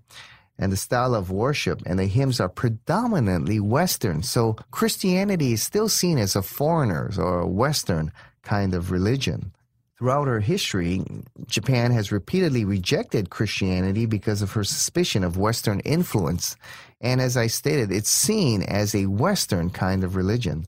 and 0.58 0.73
the 0.73 0.76
style 0.76 1.14
of 1.14 1.30
worship, 1.30 1.80
and 1.87 1.99
the 1.99 2.06
hymns 2.06 2.40
are 2.40 2.49
predominantly 2.49 3.61
Western. 3.61 4.23
So 4.23 4.56
Christianity 4.73 5.52
is 5.52 5.62
still 5.62 5.88
seen 5.88 6.18
as 6.18 6.35
a 6.35 6.42
foreigner's 6.42 7.18
or 7.18 7.40
a 7.40 7.47
Western 7.47 8.11
kind 8.42 8.75
of 8.75 8.90
religion. 8.90 9.52
Throughout 9.99 10.28
her 10.28 10.40
history, 10.40 11.02
Japan 11.47 11.90
has 11.90 12.12
repeatedly 12.12 12.64
rejected 12.64 13.30
Christianity 13.30 14.06
because 14.06 14.42
of 14.42 14.52
her 14.52 14.62
suspicion 14.62 15.25
of 15.25 15.38
Western 15.38 15.80
influence. 15.80 16.56
And 17.00 17.20
as 17.20 17.37
I 17.37 17.49
stated, 17.49 17.90
it's 17.90 18.11
seen 18.11 18.62
as 18.62 18.94
a 18.94 19.06
Western 19.06 19.70
kind 19.70 20.04
of 20.04 20.14
religion. 20.14 20.66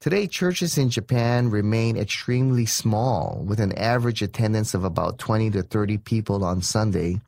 Today, 0.00 0.26
churches 0.26 0.78
in 0.78 0.88
Japan 0.88 1.50
remain 1.50 1.98
extremely 1.98 2.64
small, 2.64 3.44
with 3.46 3.60
an 3.60 3.76
average 3.76 4.22
attendance 4.22 4.72
of 4.72 4.82
about 4.82 5.18
20 5.18 5.50
to 5.50 5.62
30 5.62 5.98
people 5.98 6.42
on 6.42 6.62
Sunday, 6.62 7.20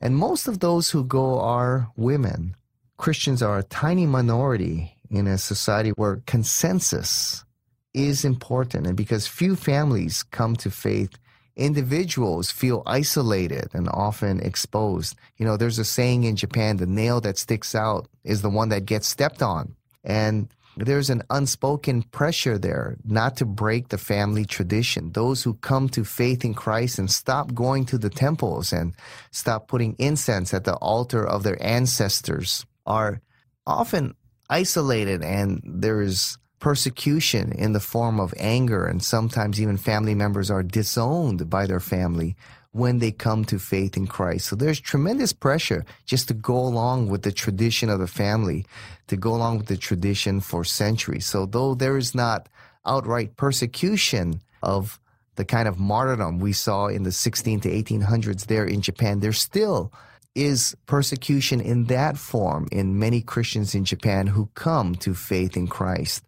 and 0.00 0.16
most 0.16 0.48
of 0.48 0.60
those 0.60 0.88
who 0.88 1.04
go 1.04 1.38
are 1.38 1.92
women. 1.94 2.56
Christians 2.96 3.42
are 3.42 3.58
a 3.58 3.64
tiny 3.64 4.06
minority 4.06 4.96
in 5.10 5.26
a 5.26 5.36
society 5.36 5.90
where 5.90 6.22
consensus 6.24 7.44
is 7.92 8.24
important, 8.24 8.86
and 8.86 8.96
because 8.96 9.26
few 9.26 9.54
families 9.54 10.22
come 10.22 10.56
to 10.56 10.70
faith, 10.70 11.18
individuals 11.54 12.50
feel 12.50 12.82
isolated 12.86 13.68
and 13.74 13.90
often 13.90 14.40
exposed. 14.40 15.16
You 15.36 15.44
know, 15.44 15.58
there's 15.58 15.78
a 15.78 15.84
saying 15.84 16.24
in 16.24 16.36
Japan 16.36 16.78
the 16.78 16.86
nail 16.86 17.20
that 17.20 17.36
sticks 17.36 17.74
out 17.74 18.08
is 18.24 18.40
the 18.40 18.48
one 18.48 18.70
that 18.70 18.86
gets 18.86 19.06
stepped 19.06 19.42
on. 19.42 19.76
And 20.02 20.48
there's 20.76 21.08
an 21.08 21.22
unspoken 21.30 22.02
pressure 22.02 22.58
there 22.58 22.96
not 23.04 23.36
to 23.38 23.46
break 23.46 23.88
the 23.88 23.98
family 23.98 24.44
tradition. 24.44 25.12
Those 25.12 25.42
who 25.42 25.54
come 25.54 25.88
to 25.90 26.04
faith 26.04 26.44
in 26.44 26.54
Christ 26.54 26.98
and 26.98 27.10
stop 27.10 27.54
going 27.54 27.86
to 27.86 27.98
the 27.98 28.10
temples 28.10 28.72
and 28.72 28.94
stop 29.30 29.68
putting 29.68 29.96
incense 29.98 30.52
at 30.52 30.64
the 30.64 30.74
altar 30.74 31.26
of 31.26 31.42
their 31.42 31.60
ancestors 31.62 32.66
are 32.86 33.20
often 33.66 34.14
isolated 34.50 35.22
and 35.22 35.62
there 35.64 36.02
is 36.02 36.38
persecution 36.58 37.52
in 37.52 37.72
the 37.72 37.80
form 37.80 38.20
of 38.20 38.32
anger 38.38 38.86
and 38.86 39.02
sometimes 39.02 39.60
even 39.60 39.76
family 39.76 40.14
members 40.14 40.50
are 40.50 40.62
disowned 40.62 41.50
by 41.50 41.66
their 41.66 41.80
family 41.80 42.36
when 42.76 42.98
they 42.98 43.10
come 43.10 43.44
to 43.46 43.58
faith 43.58 43.96
in 43.96 44.06
Christ. 44.06 44.46
So 44.46 44.56
there's 44.56 44.78
tremendous 44.78 45.32
pressure 45.32 45.84
just 46.04 46.28
to 46.28 46.34
go 46.34 46.56
along 46.56 47.08
with 47.08 47.22
the 47.22 47.32
tradition 47.32 47.88
of 47.88 47.98
the 47.98 48.06
family, 48.06 48.66
to 49.08 49.16
go 49.16 49.34
along 49.34 49.58
with 49.58 49.66
the 49.66 49.76
tradition 49.76 50.40
for 50.40 50.62
centuries. 50.64 51.26
So 51.26 51.46
though 51.46 51.74
there 51.74 51.96
is 51.96 52.14
not 52.14 52.48
outright 52.84 53.36
persecution 53.36 54.40
of 54.62 55.00
the 55.36 55.44
kind 55.44 55.68
of 55.68 55.78
martyrdom 55.78 56.38
we 56.38 56.52
saw 56.52 56.86
in 56.86 57.02
the 57.02 57.12
16 57.12 57.60
to 57.60 57.68
1800s 57.68 58.46
there 58.46 58.64
in 58.64 58.80
Japan, 58.80 59.20
there 59.20 59.32
still 59.32 59.92
is 60.34 60.76
persecution 60.84 61.60
in 61.60 61.84
that 61.84 62.18
form 62.18 62.68
in 62.70 62.98
many 62.98 63.22
Christians 63.22 63.74
in 63.74 63.84
Japan 63.84 64.26
who 64.26 64.50
come 64.54 64.94
to 64.96 65.14
faith 65.14 65.56
in 65.56 65.66
Christ. 65.66 66.22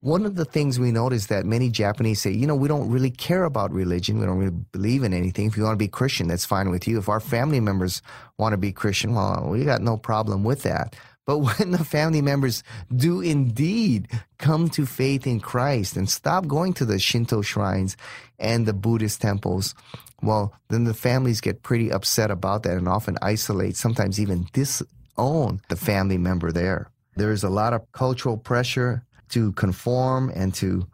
One 0.00 0.24
of 0.24 0.36
the 0.36 0.44
things 0.44 0.78
we 0.78 0.92
notice 0.92 1.26
that 1.26 1.44
many 1.44 1.70
Japanese 1.70 2.22
say, 2.22 2.30
you 2.30 2.46
know, 2.46 2.54
we 2.54 2.68
don't 2.68 2.88
really 2.88 3.10
care 3.10 3.42
about 3.42 3.72
religion. 3.72 4.20
We 4.20 4.26
don't 4.26 4.38
really 4.38 4.64
believe 4.70 5.02
in 5.02 5.12
anything. 5.12 5.46
If 5.46 5.56
you 5.56 5.64
want 5.64 5.74
to 5.74 5.84
be 5.84 5.88
Christian, 5.88 6.28
that's 6.28 6.44
fine 6.44 6.70
with 6.70 6.86
you. 6.86 6.98
If 6.98 7.08
our 7.08 7.18
family 7.18 7.58
members 7.58 8.00
want 8.38 8.52
to 8.52 8.58
be 8.58 8.70
Christian, 8.70 9.14
well, 9.14 9.48
we 9.50 9.64
got 9.64 9.82
no 9.82 9.96
problem 9.96 10.44
with 10.44 10.62
that. 10.62 10.94
But 11.26 11.38
when 11.58 11.72
the 11.72 11.84
family 11.84 12.22
members 12.22 12.62
do 12.94 13.20
indeed 13.20 14.06
come 14.38 14.70
to 14.70 14.86
faith 14.86 15.26
in 15.26 15.40
Christ 15.40 15.96
and 15.96 16.08
stop 16.08 16.46
going 16.46 16.74
to 16.74 16.84
the 16.84 17.00
Shinto 17.00 17.42
shrines 17.42 17.96
and 18.38 18.66
the 18.66 18.72
Buddhist 18.72 19.20
temples, 19.20 19.74
well, 20.22 20.54
then 20.68 20.84
the 20.84 20.94
families 20.94 21.40
get 21.40 21.64
pretty 21.64 21.90
upset 21.90 22.30
about 22.30 22.62
that 22.62 22.76
and 22.76 22.86
often 22.86 23.18
isolate, 23.20 23.74
sometimes 23.74 24.20
even 24.20 24.46
disown 24.52 25.60
the 25.68 25.76
family 25.76 26.18
member 26.18 26.52
there. 26.52 26.88
There 27.16 27.32
is 27.32 27.42
a 27.42 27.50
lot 27.50 27.72
of 27.72 27.90
cultural 27.90 28.36
pressure 28.36 29.02
to 29.30 29.52
conform 29.52 30.30
and 30.34 30.54
to 30.54 30.86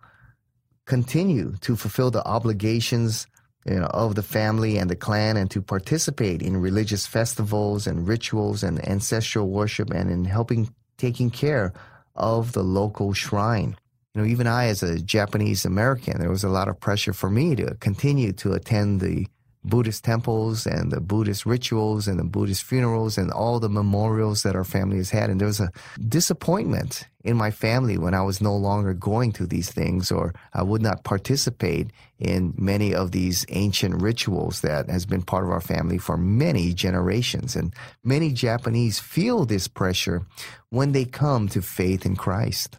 continue 0.87 1.55
to 1.61 1.76
fulfill 1.76 2.11
the 2.11 2.26
obligations 2.26 3.26
you 3.67 3.81
know, 3.81 3.87
of 3.87 4.14
the 4.14 4.23
family 4.23 4.76
and 4.76 4.91
the 4.91 4.97
clan 4.97 5.37
and 5.37 5.50
to 5.50 5.62
participate 5.62 6.43
in 6.43 6.57
religious 6.57 7.07
festivals 7.07 7.87
and 7.87 8.07
rituals 8.07 8.62
and 8.62 8.87
ancestral 8.87 9.49
worship 9.49 9.91
and 9.91 10.11
in 10.11 10.25
helping 10.25 10.73
taking 10.99 11.31
care 11.31 11.73
of 12.14 12.53
the 12.53 12.62
local 12.62 13.12
shrine. 13.12 13.76
You 14.14 14.21
know, 14.21 14.29
even 14.29 14.47
I, 14.47 14.67
as 14.67 14.83
a 14.83 15.00
Japanese 15.00 15.64
American, 15.64 16.21
there 16.21 16.31
was 16.31 16.45
a 16.45 16.49
lot 16.49 16.69
of 16.69 16.79
pressure 16.79 17.12
for 17.12 17.31
me 17.31 17.57
to 17.57 17.75
continue 17.76 18.33
to 18.35 18.53
attend 18.53 19.00
the 19.00 19.26
Buddhist 19.64 20.04
temples 20.04 20.66
and 20.66 20.92
the 20.92 21.00
Buddhist 21.00 21.47
rituals 21.47 22.06
and 22.06 22.18
the 22.18 22.25
Buddhist 22.25 22.62
funerals 22.62 23.16
and 23.16 23.30
all 23.30 23.59
the 23.59 23.68
memorials 23.68 24.42
that 24.42 24.54
our 24.54 24.64
family 24.64 24.99
has 24.99 25.11
had. 25.11 25.30
And 25.30 25.40
there 25.40 25.49
was 25.49 25.61
a 25.61 25.73
disappointment 26.06 27.09
in 27.25 27.37
my 27.37 27.50
family 27.50 27.97
when 27.97 28.12
I 28.12 28.23
was 28.23 28.42
no 28.42 28.54
longer 28.54 28.92
going 28.92 29.33
to 29.33 29.47
these 29.47 29.71
things 29.71 30.12
or 30.12 30.35
I 30.52 30.62
would 30.62 30.83
not 30.83 31.04
participate 31.04 31.90
in 32.18 32.52
many 32.59 32.94
of 32.94 33.12
these 33.12 33.47
ancient 33.49 34.02
rituals 34.02 34.61
that 34.61 34.90
has 34.90 35.06
been 35.06 35.23
part 35.23 35.44
of 35.44 35.50
our 35.50 35.62
family 35.62 35.97
for 35.97 36.18
many 36.18 36.75
generations. 36.75 37.56
And 37.56 37.75
many 38.02 38.33
Japanese 38.33 38.99
feel 38.99 39.47
this 39.47 39.66
pressure 39.66 40.26
when 40.68 40.92
they 40.92 41.06
come 41.06 41.49
to 41.49 41.62
faith 41.62 42.04
in 42.04 42.16
Christ. 42.16 42.78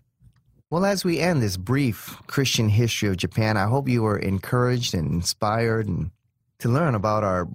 Well, 0.71 0.85
as 0.85 1.05
we 1.05 1.19
end 1.19 1.41
this 1.41 1.57
brief 1.57 2.17
Christian 2.27 2.69
history 2.69 3.09
of 3.09 3.17
Japan, 3.17 3.55
I 3.55 3.65
hope 3.65 3.87
you 3.87 4.01
were 4.01 4.17
encouraged 4.17 4.93
and 4.93 5.11
inspired 5.11 5.87
and 5.87 6.11
to 6.59 6.69
learn 6.69 6.95
about 6.95 7.24
our 7.24 7.47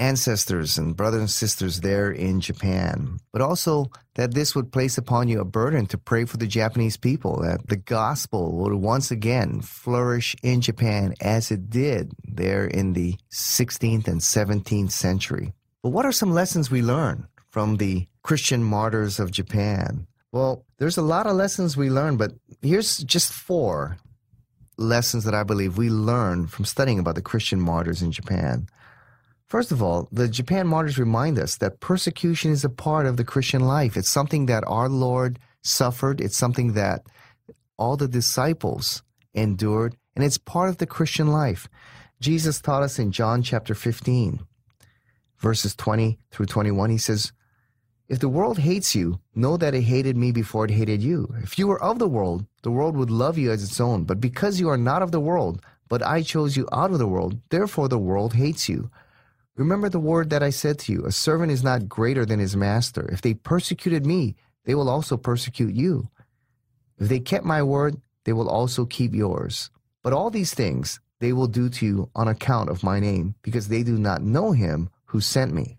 ancestors 0.00 0.78
and 0.78 0.96
brothers 0.96 1.20
and 1.20 1.30
sisters 1.30 1.80
there 1.80 2.10
in 2.10 2.40
Japan, 2.40 3.18
but 3.32 3.42
also 3.42 3.90
that 4.14 4.34
this 4.34 4.54
would 4.54 4.72
place 4.72 4.96
upon 4.96 5.28
you 5.28 5.40
a 5.40 5.44
burden 5.44 5.86
to 5.86 5.98
pray 5.98 6.24
for 6.24 6.38
the 6.38 6.46
Japanese 6.46 6.96
people, 6.96 7.42
that 7.42 7.68
the 7.68 7.76
gospel 7.76 8.52
would 8.56 8.72
once 8.72 9.10
again 9.10 9.60
flourish 9.60 10.34
in 10.42 10.62
Japan 10.62 11.14
as 11.20 11.50
it 11.50 11.68
did 11.68 12.12
there 12.24 12.64
in 12.66 12.94
the 12.94 13.16
16th 13.30 14.08
and 14.08 14.20
17th 14.20 14.90
century. 14.90 15.52
But 15.82 15.90
what 15.90 16.06
are 16.06 16.12
some 16.12 16.32
lessons 16.32 16.70
we 16.70 16.82
learn 16.82 17.28
from 17.50 17.76
the 17.76 18.06
Christian 18.22 18.64
martyrs 18.64 19.20
of 19.20 19.30
Japan? 19.30 20.06
Well, 20.32 20.64
there's 20.78 20.98
a 20.98 21.02
lot 21.02 21.26
of 21.26 21.36
lessons 21.36 21.76
we 21.76 21.90
learn, 21.90 22.16
but 22.16 22.32
here's 22.62 22.98
just 22.98 23.32
four 23.32 23.98
lessons 24.80 25.24
that 25.24 25.34
I 25.34 25.44
believe 25.44 25.76
we 25.76 25.90
learn 25.90 26.46
from 26.46 26.64
studying 26.64 26.98
about 26.98 27.14
the 27.14 27.22
Christian 27.22 27.60
martyrs 27.60 28.02
in 28.02 28.10
Japan. 28.10 28.66
First 29.46 29.72
of 29.72 29.82
all, 29.82 30.08
the 30.10 30.28
Japan 30.28 30.66
martyrs 30.66 30.98
remind 30.98 31.38
us 31.38 31.56
that 31.56 31.80
persecution 31.80 32.50
is 32.50 32.64
a 32.64 32.70
part 32.70 33.06
of 33.06 33.16
the 33.16 33.24
Christian 33.24 33.62
life. 33.62 33.96
It's 33.96 34.08
something 34.08 34.46
that 34.46 34.64
our 34.66 34.88
Lord 34.88 35.38
suffered, 35.62 36.20
it's 36.20 36.36
something 36.36 36.72
that 36.72 37.02
all 37.76 37.96
the 37.96 38.08
disciples 38.08 39.02
endured, 39.34 39.96
and 40.16 40.24
it's 40.24 40.38
part 40.38 40.70
of 40.70 40.78
the 40.78 40.86
Christian 40.86 41.28
life. 41.28 41.68
Jesus 42.20 42.60
taught 42.60 42.82
us 42.82 42.98
in 42.98 43.12
John 43.12 43.42
chapter 43.42 43.74
15, 43.74 44.40
verses 45.38 45.74
20 45.74 46.18
through 46.30 46.46
21. 46.46 46.90
He 46.90 46.98
says, 46.98 47.32
if 48.10 48.18
the 48.18 48.28
world 48.28 48.58
hates 48.58 48.92
you, 48.92 49.20
know 49.36 49.56
that 49.56 49.72
it 49.72 49.82
hated 49.82 50.16
me 50.16 50.32
before 50.32 50.64
it 50.64 50.72
hated 50.72 51.00
you. 51.00 51.32
If 51.44 51.60
you 51.60 51.68
were 51.68 51.80
of 51.80 52.00
the 52.00 52.08
world, 52.08 52.44
the 52.62 52.70
world 52.72 52.96
would 52.96 53.08
love 53.08 53.38
you 53.38 53.52
as 53.52 53.62
its 53.62 53.80
own. 53.80 54.02
But 54.02 54.20
because 54.20 54.58
you 54.58 54.68
are 54.68 54.76
not 54.76 55.00
of 55.00 55.12
the 55.12 55.20
world, 55.20 55.62
but 55.88 56.04
I 56.04 56.22
chose 56.22 56.56
you 56.56 56.68
out 56.72 56.90
of 56.90 56.98
the 56.98 57.06
world, 57.06 57.38
therefore 57.50 57.88
the 57.88 58.00
world 58.00 58.34
hates 58.34 58.68
you. 58.68 58.90
Remember 59.54 59.88
the 59.88 60.00
word 60.00 60.30
that 60.30 60.42
I 60.42 60.50
said 60.50 60.80
to 60.80 60.92
you 60.92 61.06
A 61.06 61.12
servant 61.12 61.52
is 61.52 61.62
not 61.62 61.88
greater 61.88 62.26
than 62.26 62.40
his 62.40 62.56
master. 62.56 63.08
If 63.12 63.22
they 63.22 63.34
persecuted 63.34 64.04
me, 64.04 64.34
they 64.64 64.74
will 64.74 64.90
also 64.90 65.16
persecute 65.16 65.74
you. 65.74 66.08
If 66.98 67.08
they 67.08 67.20
kept 67.20 67.44
my 67.44 67.62
word, 67.62 68.00
they 68.24 68.32
will 68.32 68.48
also 68.48 68.86
keep 68.86 69.14
yours. 69.14 69.70
But 70.02 70.12
all 70.12 70.30
these 70.30 70.52
things 70.52 70.98
they 71.20 71.32
will 71.32 71.46
do 71.46 71.68
to 71.68 71.86
you 71.86 72.10
on 72.16 72.26
account 72.26 72.70
of 72.70 72.82
my 72.82 72.98
name, 72.98 73.36
because 73.42 73.68
they 73.68 73.84
do 73.84 73.96
not 73.96 74.22
know 74.22 74.50
him 74.50 74.90
who 75.04 75.20
sent 75.20 75.54
me. 75.54 75.76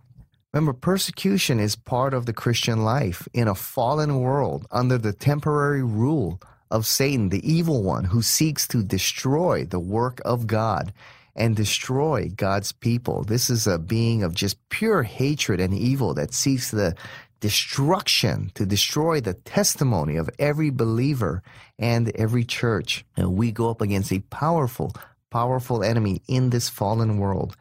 Remember, 0.54 0.74
persecution 0.74 1.60
is 1.60 1.76
part 1.78 2.14
of 2.14 2.26
the 2.26 2.34
Christian 2.34 2.84
life 2.84 3.28
in 3.34 3.48
a 3.48 3.56
fallen 3.56 4.20
world 4.20 4.68
under 4.70 4.98
the 4.98 5.14
temporary 5.14 5.84
rule 5.84 6.42
of 6.70 6.86
Satan, 6.86 7.30
the 7.30 7.50
evil 7.50 7.84
one 7.84 8.06
who 8.06 8.22
seeks 8.22 8.68
to 8.68 8.84
destroy 8.84 9.64
the 9.64 9.80
work 9.80 10.22
of 10.26 10.48
God 10.48 10.94
and 11.38 11.56
destroy 11.56 12.30
God's 12.36 12.74
people. 12.74 13.24
This 13.24 13.50
is 13.50 13.66
a 13.66 13.80
being 13.80 14.24
of 14.24 14.36
just 14.36 14.58
pure 14.70 15.04
hatred 15.04 15.62
and 15.62 15.74
evil 15.74 16.14
that 16.16 16.34
seeks 16.34 16.72
the 16.72 16.96
destruction 17.40 18.52
to 18.56 18.66
destroy 18.66 19.22
the 19.22 19.34
testimony 19.34 20.18
of 20.18 20.30
every 20.38 20.70
believer 20.70 21.42
and 21.80 22.14
every 22.16 22.44
church. 22.44 23.06
And 23.16 23.38
we 23.38 23.54
go 23.54 23.70
up 23.70 23.80
against 23.80 24.12
a 24.12 24.20
powerful, 24.20 24.94
powerful 25.30 25.82
enemy 25.82 26.22
in 26.28 26.50
this 26.50 26.68
fallen 26.68 27.18
world. 27.18 27.56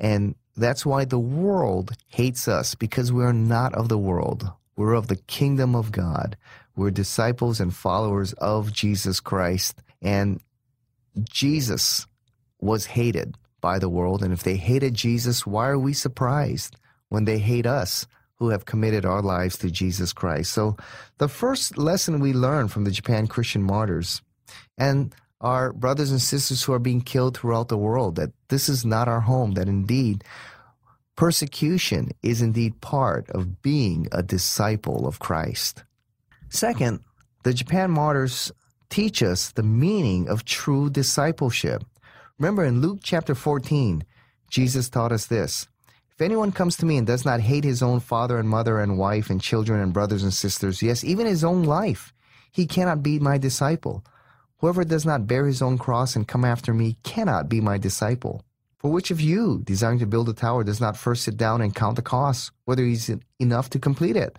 And 0.00 0.34
that's 0.56 0.86
why 0.86 1.04
the 1.04 1.18
world 1.18 1.92
hates 2.08 2.46
us 2.48 2.74
because 2.74 3.12
we 3.12 3.24
are 3.24 3.32
not 3.32 3.74
of 3.74 3.88
the 3.88 3.98
world. 3.98 4.50
We're 4.76 4.94
of 4.94 5.08
the 5.08 5.16
kingdom 5.16 5.74
of 5.74 5.92
God. 5.92 6.36
We're 6.76 6.90
disciples 6.90 7.60
and 7.60 7.74
followers 7.74 8.32
of 8.34 8.72
Jesus 8.72 9.20
Christ. 9.20 9.82
And 10.02 10.40
Jesus 11.22 12.06
was 12.60 12.86
hated 12.86 13.36
by 13.60 13.78
the 13.78 13.88
world. 13.88 14.22
And 14.22 14.32
if 14.32 14.42
they 14.42 14.56
hated 14.56 14.94
Jesus, 14.94 15.46
why 15.46 15.68
are 15.68 15.78
we 15.78 15.92
surprised 15.92 16.76
when 17.08 17.24
they 17.24 17.38
hate 17.38 17.66
us 17.66 18.06
who 18.36 18.48
have 18.48 18.64
committed 18.64 19.04
our 19.04 19.22
lives 19.22 19.56
to 19.58 19.70
Jesus 19.70 20.12
Christ? 20.12 20.52
So 20.52 20.76
the 21.18 21.28
first 21.28 21.78
lesson 21.78 22.20
we 22.20 22.32
learn 22.32 22.68
from 22.68 22.84
the 22.84 22.90
Japan 22.90 23.26
Christian 23.26 23.62
martyrs, 23.62 24.22
and 24.76 25.14
our 25.40 25.72
brothers 25.72 26.10
and 26.10 26.20
sisters 26.20 26.62
who 26.62 26.72
are 26.72 26.78
being 26.78 27.00
killed 27.00 27.36
throughout 27.36 27.68
the 27.68 27.76
world, 27.76 28.16
that 28.16 28.32
this 28.48 28.68
is 28.68 28.84
not 28.84 29.08
our 29.08 29.20
home, 29.20 29.52
that 29.52 29.68
indeed 29.68 30.24
persecution 31.16 32.10
is 32.22 32.42
indeed 32.42 32.80
part 32.80 33.30
of 33.30 33.62
being 33.62 34.08
a 34.12 34.22
disciple 34.22 35.06
of 35.06 35.18
Christ. 35.18 35.84
Second, 36.48 37.00
the 37.44 37.54
Japan 37.54 37.90
martyrs 37.90 38.52
teach 38.90 39.22
us 39.22 39.52
the 39.52 39.62
meaning 39.62 40.28
of 40.28 40.44
true 40.44 40.90
discipleship. 40.90 41.84
Remember 42.38 42.64
in 42.64 42.80
Luke 42.80 43.00
chapter 43.02 43.34
14, 43.34 44.04
Jesus 44.50 44.88
taught 44.88 45.12
us 45.12 45.26
this. 45.26 45.68
If 46.12 46.20
anyone 46.20 46.52
comes 46.52 46.76
to 46.76 46.86
me 46.86 46.96
and 46.96 47.06
does 47.06 47.24
not 47.24 47.40
hate 47.40 47.64
his 47.64 47.82
own 47.82 47.98
father 47.98 48.38
and 48.38 48.48
mother 48.48 48.78
and 48.78 48.96
wife 48.96 49.30
and 49.30 49.40
children 49.40 49.80
and 49.80 49.92
brothers 49.92 50.22
and 50.22 50.32
sisters, 50.32 50.80
yes, 50.80 51.02
even 51.02 51.26
his 51.26 51.42
own 51.42 51.64
life, 51.64 52.12
he 52.52 52.66
cannot 52.66 53.02
be 53.02 53.18
my 53.18 53.36
disciple. 53.36 54.04
Whoever 54.64 54.82
does 54.82 55.04
not 55.04 55.26
bear 55.26 55.44
his 55.44 55.60
own 55.60 55.76
cross 55.76 56.16
and 56.16 56.26
come 56.26 56.42
after 56.42 56.72
me 56.72 56.96
cannot 57.02 57.50
be 57.50 57.60
my 57.60 57.76
disciple. 57.76 58.42
For 58.78 58.90
which 58.90 59.10
of 59.10 59.20
you, 59.20 59.60
desiring 59.62 59.98
to 59.98 60.06
build 60.06 60.30
a 60.30 60.32
tower, 60.32 60.64
does 60.64 60.80
not 60.80 60.96
first 60.96 61.22
sit 61.22 61.36
down 61.36 61.60
and 61.60 61.74
count 61.74 61.96
the 61.96 62.00
cost, 62.00 62.50
whether 62.64 62.82
he's 62.82 63.10
enough 63.38 63.68
to 63.68 63.78
complete 63.78 64.16
it? 64.16 64.38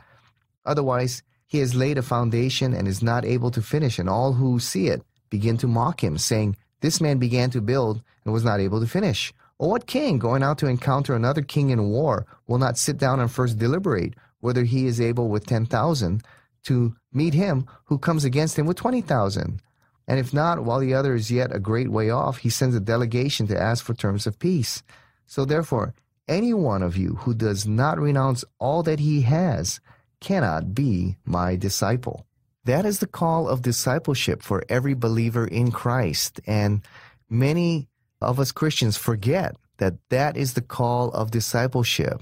Otherwise, 0.65 1.21
he 1.45 1.59
has 1.59 1.75
laid 1.75 1.99
a 1.99 2.01
foundation 2.01 2.73
and 2.73 2.87
is 2.87 3.03
not 3.03 3.23
able 3.23 3.51
to 3.51 3.61
finish, 3.61 3.99
and 3.99 4.09
all 4.09 4.33
who 4.33 4.59
see 4.59 4.87
it 4.87 5.03
begin 5.29 5.57
to 5.57 5.67
mock 5.67 6.03
him, 6.03 6.17
saying, 6.17 6.57
This 6.81 6.99
man 6.99 7.19
began 7.19 7.51
to 7.51 7.61
build 7.61 8.01
and 8.23 8.33
was 8.33 8.43
not 8.43 8.59
able 8.59 8.79
to 8.79 8.87
finish. 8.87 9.31
Or 9.59 9.69
what 9.69 9.85
king, 9.85 10.17
going 10.17 10.41
out 10.41 10.57
to 10.57 10.67
encounter 10.67 11.13
another 11.13 11.43
king 11.43 11.69
in 11.69 11.89
war, 11.89 12.25
will 12.47 12.57
not 12.57 12.79
sit 12.79 12.97
down 12.97 13.19
and 13.19 13.29
first 13.29 13.59
deliberate 13.59 14.15
whether 14.39 14.63
he 14.63 14.87
is 14.87 14.99
able 14.99 15.29
with 15.29 15.45
ten 15.45 15.67
thousand 15.67 16.23
to 16.63 16.95
meet 17.13 17.35
him 17.35 17.67
who 17.83 17.99
comes 17.99 18.25
against 18.25 18.57
him 18.57 18.65
with 18.65 18.77
twenty 18.77 19.01
thousand? 19.01 19.61
And 20.07 20.19
if 20.19 20.33
not, 20.33 20.63
while 20.63 20.79
the 20.79 20.93
other 20.93 21.15
is 21.15 21.31
yet 21.31 21.55
a 21.55 21.59
great 21.59 21.89
way 21.89 22.09
off, 22.09 22.37
he 22.37 22.49
sends 22.49 22.75
a 22.75 22.79
delegation 22.79 23.47
to 23.47 23.59
ask 23.59 23.83
for 23.83 23.93
terms 23.93 24.27
of 24.27 24.39
peace. 24.39 24.83
So 25.25 25.45
therefore, 25.45 25.93
any 26.27 26.53
one 26.53 26.83
of 26.83 26.97
you 26.97 27.15
who 27.21 27.33
does 27.33 27.67
not 27.67 27.99
renounce 27.99 28.43
all 28.59 28.83
that 28.83 28.99
he 28.99 29.21
has 29.21 29.79
cannot 30.19 30.73
be 30.73 31.17
my 31.25 31.55
disciple. 31.55 32.25
That 32.65 32.85
is 32.85 32.99
the 32.99 33.07
call 33.07 33.47
of 33.47 33.61
discipleship 33.61 34.41
for 34.41 34.63
every 34.69 34.95
believer 34.95 35.45
in 35.45 35.71
Christ. 35.71 36.39
And 36.47 36.81
many 37.29 37.87
of 38.21 38.39
us 38.39 38.51
Christians 38.51 38.97
forget 38.97 39.55
that 39.77 39.95
that 40.09 40.37
is 40.37 40.53
the 40.53 40.61
call 40.61 41.11
of 41.11 41.31
discipleship 41.31 42.21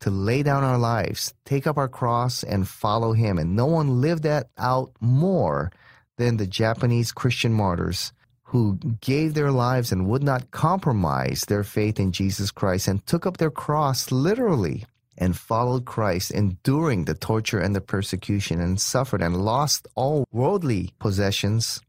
to 0.00 0.10
lay 0.10 0.42
down 0.42 0.62
our 0.64 0.78
lives, 0.78 1.34
take 1.44 1.66
up 1.66 1.78
our 1.78 1.88
cross, 1.88 2.42
and 2.42 2.68
follow 2.68 3.12
him. 3.12 3.38
And 3.38 3.56
no 3.56 3.66
one 3.66 4.00
lived 4.00 4.24
that 4.24 4.50
out 4.58 4.92
more 5.00 5.72
than 6.16 6.36
the 6.36 6.46
Japanese 6.46 7.12
Christian 7.12 7.52
martyrs 7.52 8.12
who 8.44 8.78
gave 9.00 9.32
their 9.32 9.50
lives 9.50 9.92
and 9.92 10.06
would 10.06 10.22
not 10.22 10.50
compromise 10.50 11.44
their 11.48 11.64
faith 11.64 11.98
in 11.98 12.12
Jesus 12.12 12.50
Christ 12.50 12.86
and 12.86 13.04
took 13.06 13.24
up 13.24 13.38
their 13.38 13.50
cross 13.50 14.12
literally 14.12 14.84
and 15.16 15.36
followed 15.36 15.84
Christ, 15.84 16.30
enduring 16.30 17.04
the 17.04 17.14
torture 17.14 17.58
and 17.58 17.74
the 17.74 17.80
persecution, 17.80 18.60
and 18.60 18.80
suffered 18.80 19.22
and 19.22 19.44
lost 19.44 19.86
all 19.94 20.26
worldly 20.32 20.90
possessions 20.98 21.80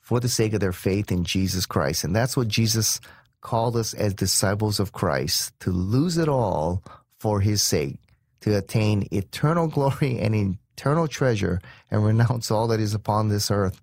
for 0.00 0.20
the 0.20 0.28
sake 0.28 0.52
of 0.52 0.60
their 0.60 0.72
faith 0.72 1.10
in 1.10 1.24
Jesus 1.24 1.66
Christ. 1.66 2.04
And 2.04 2.14
that's 2.14 2.36
what 2.36 2.48
Jesus 2.48 3.00
called 3.40 3.76
us 3.76 3.94
as 3.94 4.14
disciples 4.14 4.78
of 4.78 4.92
Christ 4.92 5.52
to 5.60 5.70
lose 5.70 6.18
it 6.18 6.28
all 6.28 6.82
for 7.18 7.40
his 7.40 7.62
sake, 7.62 7.98
to 8.42 8.56
attain 8.56 9.08
eternal 9.10 9.66
glory 9.76 10.18
and 10.18 10.58
eternal 10.76 11.08
treasure 11.08 11.60
and 11.90 12.04
renounce 12.04 12.50
all 12.50 12.66
that 12.68 12.80
is 12.80 12.94
upon 12.94 13.28
this 13.28 13.50
earth 13.50 13.80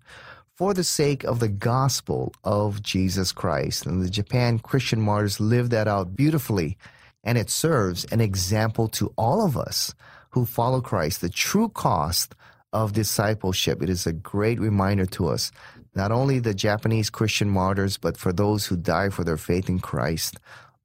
for 0.55 0.73
the 0.73 0.83
sake 0.83 1.23
of 1.23 1.39
the 1.39 1.49
gospel 1.49 2.33
of 2.43 2.81
Jesus 2.81 3.31
Christ. 3.31 3.85
And 3.85 4.03
the 4.03 4.09
Japan 4.09 4.59
Christian 4.59 5.01
martyrs 5.01 5.39
lived 5.39 5.71
that 5.71 5.87
out 5.87 6.15
beautifully, 6.15 6.77
and 7.23 7.37
it 7.37 7.49
serves 7.49 8.05
an 8.05 8.21
example 8.21 8.87
to 8.89 9.13
all 9.17 9.45
of 9.45 9.57
us 9.57 9.93
who 10.29 10.45
follow 10.45 10.81
Christ, 10.81 11.21
the 11.21 11.29
true 11.29 11.69
cost 11.69 12.35
of 12.71 12.93
discipleship. 12.93 13.81
It 13.81 13.89
is 13.89 14.05
a 14.05 14.13
great 14.13 14.59
reminder 14.59 15.05
to 15.07 15.27
us, 15.27 15.51
not 15.95 16.11
only 16.11 16.39
the 16.39 16.53
Japanese 16.55 17.09
Christian 17.09 17.49
martyrs, 17.49 17.97
but 17.97 18.17
for 18.17 18.33
those 18.33 18.65
who 18.65 18.75
die 18.75 19.09
for 19.09 19.23
their 19.23 19.37
faith 19.37 19.69
in 19.69 19.79
Christ 19.79 20.37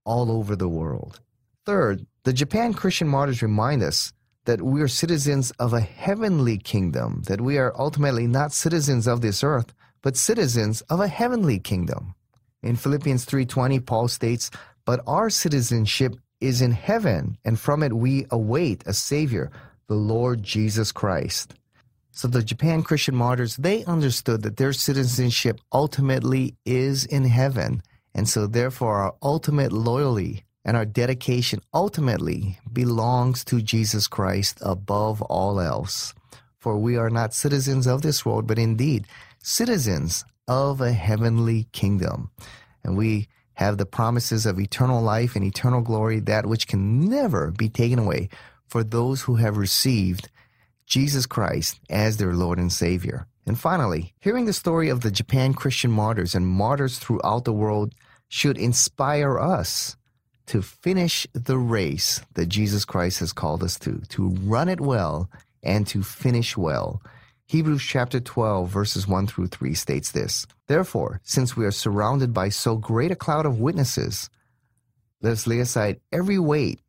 all 0.04 0.30
over 0.30 0.54
the 0.54 0.68
world. 0.68 1.20
Third, 1.64 2.06
the 2.24 2.32
Japan 2.32 2.74
Christian 2.74 3.08
martyrs 3.08 3.42
remind 3.42 3.82
us 3.82 4.12
that 4.48 4.62
we 4.62 4.80
are 4.80 4.88
citizens 4.88 5.50
of 5.58 5.74
a 5.74 5.80
heavenly 5.80 6.56
kingdom, 6.56 7.20
that 7.26 7.38
we 7.38 7.58
are 7.58 7.78
ultimately 7.78 8.26
not 8.26 8.50
citizens 8.50 9.06
of 9.06 9.20
this 9.20 9.44
earth, 9.44 9.74
but 10.00 10.16
citizens 10.16 10.80
of 10.88 11.00
a 11.00 11.06
heavenly 11.06 11.58
kingdom. 11.58 12.14
In 12.62 12.74
Philippians 12.74 13.26
3:20 13.26 13.78
Paul 13.78 14.08
states, 14.08 14.50
"But 14.86 15.02
our 15.06 15.28
citizenship 15.28 16.16
is 16.40 16.62
in 16.62 16.72
heaven, 16.72 17.36
and 17.44 17.60
from 17.60 17.82
it 17.82 17.92
we 17.92 18.24
await 18.30 18.82
a 18.86 18.94
savior, 18.94 19.50
the 19.86 19.96
Lord 20.14 20.44
Jesus 20.44 20.92
Christ." 20.92 21.52
So 22.10 22.26
the 22.26 22.42
Japan 22.42 22.82
Christian 22.82 23.16
martyrs, 23.16 23.54
they 23.56 23.84
understood 23.84 24.40
that 24.44 24.56
their 24.56 24.72
citizenship 24.72 25.60
ultimately 25.74 26.56
is 26.64 27.04
in 27.04 27.24
heaven, 27.24 27.82
and 28.14 28.26
so 28.26 28.46
therefore 28.46 28.96
our 29.02 29.14
ultimate 29.20 29.72
loyalty 29.74 30.42
and 30.68 30.76
our 30.76 30.84
dedication 30.84 31.62
ultimately 31.72 32.58
belongs 32.70 33.42
to 33.42 33.62
Jesus 33.62 34.06
Christ 34.06 34.58
above 34.60 35.22
all 35.22 35.60
else. 35.60 36.12
For 36.58 36.76
we 36.76 36.98
are 36.98 37.08
not 37.08 37.32
citizens 37.32 37.86
of 37.86 38.02
this 38.02 38.26
world, 38.26 38.46
but 38.46 38.58
indeed 38.58 39.06
citizens 39.42 40.26
of 40.46 40.82
a 40.82 40.92
heavenly 40.92 41.68
kingdom. 41.72 42.30
And 42.84 42.98
we 42.98 43.28
have 43.54 43.78
the 43.78 43.86
promises 43.86 44.44
of 44.44 44.60
eternal 44.60 45.00
life 45.00 45.34
and 45.36 45.42
eternal 45.42 45.80
glory, 45.80 46.20
that 46.20 46.44
which 46.44 46.68
can 46.68 47.00
never 47.08 47.50
be 47.50 47.70
taken 47.70 47.98
away 47.98 48.28
for 48.66 48.84
those 48.84 49.22
who 49.22 49.36
have 49.36 49.56
received 49.56 50.28
Jesus 50.84 51.24
Christ 51.24 51.80
as 51.88 52.18
their 52.18 52.34
Lord 52.34 52.58
and 52.58 52.70
Savior. 52.70 53.26
And 53.46 53.58
finally, 53.58 54.12
hearing 54.20 54.44
the 54.44 54.52
story 54.52 54.90
of 54.90 55.00
the 55.00 55.10
Japan 55.10 55.54
Christian 55.54 55.90
martyrs 55.90 56.34
and 56.34 56.46
martyrs 56.46 56.98
throughout 56.98 57.46
the 57.46 57.54
world 57.54 57.94
should 58.28 58.58
inspire 58.58 59.38
us 59.38 59.96
to 60.48 60.62
finish 60.62 61.26
the 61.32 61.58
race 61.58 62.20
that 62.34 62.46
Jesus 62.46 62.84
Christ 62.84 63.20
has 63.20 63.32
called 63.32 63.62
us 63.62 63.78
to, 63.80 64.00
to 64.08 64.28
run 64.42 64.68
it 64.68 64.80
well 64.80 65.30
and 65.62 65.86
to 65.88 66.02
finish 66.02 66.56
well. 66.56 67.02
Hebrews 67.46 67.82
chapter 67.82 68.20
12, 68.20 68.68
verses 68.68 69.08
1 69.08 69.26
through 69.26 69.46
3 69.46 69.74
states 69.74 70.12
this 70.12 70.46
Therefore, 70.66 71.20
since 71.24 71.56
we 71.56 71.64
are 71.64 71.70
surrounded 71.70 72.34
by 72.34 72.48
so 72.48 72.76
great 72.76 73.10
a 73.10 73.16
cloud 73.16 73.46
of 73.46 73.60
witnesses, 73.60 74.28
let 75.22 75.32
us 75.32 75.46
lay 75.46 75.60
aside 75.60 76.00
every 76.12 76.38
weight 76.38 76.80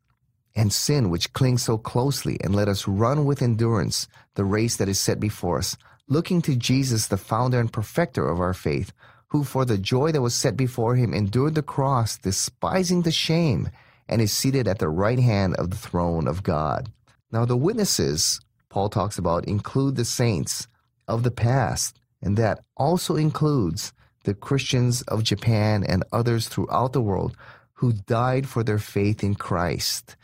and 0.54 0.72
sin 0.72 1.10
which 1.10 1.32
clings 1.32 1.62
so 1.62 1.78
closely, 1.78 2.38
and 2.42 2.54
let 2.54 2.68
us 2.68 2.88
run 2.88 3.24
with 3.24 3.40
endurance 3.40 4.08
the 4.34 4.44
race 4.44 4.76
that 4.76 4.88
is 4.88 4.98
set 4.98 5.20
before 5.20 5.58
us, 5.58 5.76
looking 6.08 6.42
to 6.42 6.56
Jesus, 6.56 7.06
the 7.06 7.16
founder 7.16 7.60
and 7.60 7.72
perfecter 7.72 8.28
of 8.28 8.40
our 8.40 8.54
faith 8.54 8.92
who 9.30 9.44
for 9.44 9.64
the 9.64 9.78
joy 9.78 10.12
that 10.12 10.22
was 10.22 10.34
set 10.34 10.56
before 10.56 10.94
him 10.94 11.12
endured 11.12 11.54
the 11.54 11.62
cross, 11.62 12.18
despising 12.18 13.02
the 13.02 13.12
shame, 13.12 13.68
and 14.08 14.20
is 14.20 14.32
seated 14.32 14.68
at 14.68 14.78
the 14.78 14.88
right 14.88 15.18
hand 15.18 15.54
of 15.56 15.70
the 15.70 15.76
throne 15.76 16.28
of 16.28 16.42
God. 16.42 16.90
Now, 17.32 17.44
the 17.44 17.56
witnesses 17.56 18.40
Paul 18.70 18.88
talks 18.88 19.18
about 19.18 19.46
include 19.46 19.96
the 19.96 20.04
saints 20.04 20.68
of 21.08 21.24
the 21.24 21.30
past, 21.30 21.98
and 22.22 22.36
that 22.36 22.60
also 22.76 23.16
includes 23.16 23.92
the 24.24 24.34
Christians 24.34 25.02
of 25.02 25.24
Japan 25.24 25.84
and 25.84 26.04
others 26.12 26.48
throughout 26.48 26.92
the 26.92 27.02
world 27.02 27.36
who 27.74 27.92
died 27.92 28.48
for 28.48 28.62
their 28.62 28.78
faith 28.78 29.24
in 29.24 29.34
Christ. 29.34 30.16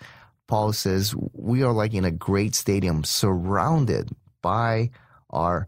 Paul 0.46 0.72
says, 0.72 1.14
We 1.32 1.62
are 1.64 1.72
like 1.72 1.92
in 1.92 2.04
a 2.04 2.10
great 2.10 2.54
stadium 2.54 3.02
surrounded 3.02 4.10
by 4.42 4.90
our 5.30 5.66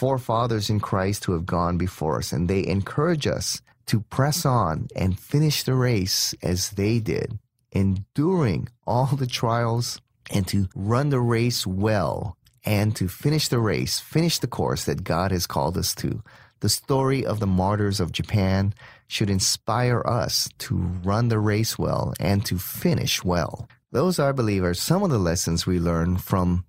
forefathers 0.00 0.70
in 0.70 0.80
Christ 0.80 1.26
who 1.26 1.34
have 1.34 1.44
gone 1.44 1.76
before 1.76 2.16
us, 2.16 2.32
and 2.32 2.48
they 2.48 2.66
encourage 2.66 3.26
us 3.26 3.60
to 3.84 4.00
press 4.00 4.46
on 4.46 4.88
and 4.96 5.20
finish 5.20 5.62
the 5.62 5.74
race 5.74 6.34
as 6.42 6.70
they 6.70 7.00
did, 7.00 7.38
enduring 7.70 8.68
all 8.86 9.04
the 9.14 9.26
trials 9.26 10.00
and 10.30 10.48
to 10.48 10.68
run 10.74 11.10
the 11.10 11.20
race 11.20 11.66
well 11.66 12.38
and 12.64 12.96
to 12.96 13.08
finish 13.08 13.48
the 13.48 13.58
race, 13.58 14.00
finish 14.00 14.38
the 14.38 14.46
course 14.46 14.86
that 14.86 15.04
God 15.04 15.32
has 15.32 15.46
called 15.46 15.76
us 15.76 15.94
to. 15.96 16.22
The 16.60 16.70
story 16.70 17.26
of 17.26 17.38
the 17.38 17.46
martyrs 17.46 18.00
of 18.00 18.10
Japan 18.10 18.72
should 19.06 19.28
inspire 19.28 20.02
us 20.06 20.48
to 20.60 20.76
run 21.04 21.28
the 21.28 21.38
race 21.38 21.78
well 21.78 22.14
and 22.18 22.42
to 22.46 22.56
finish 22.56 23.22
well. 23.22 23.68
Those, 23.92 24.18
I 24.18 24.32
believe, 24.32 24.64
are 24.64 24.72
some 24.72 25.02
of 25.02 25.10
the 25.10 25.18
lessons 25.18 25.66
we 25.66 25.78
learn 25.78 26.16
from 26.16 26.64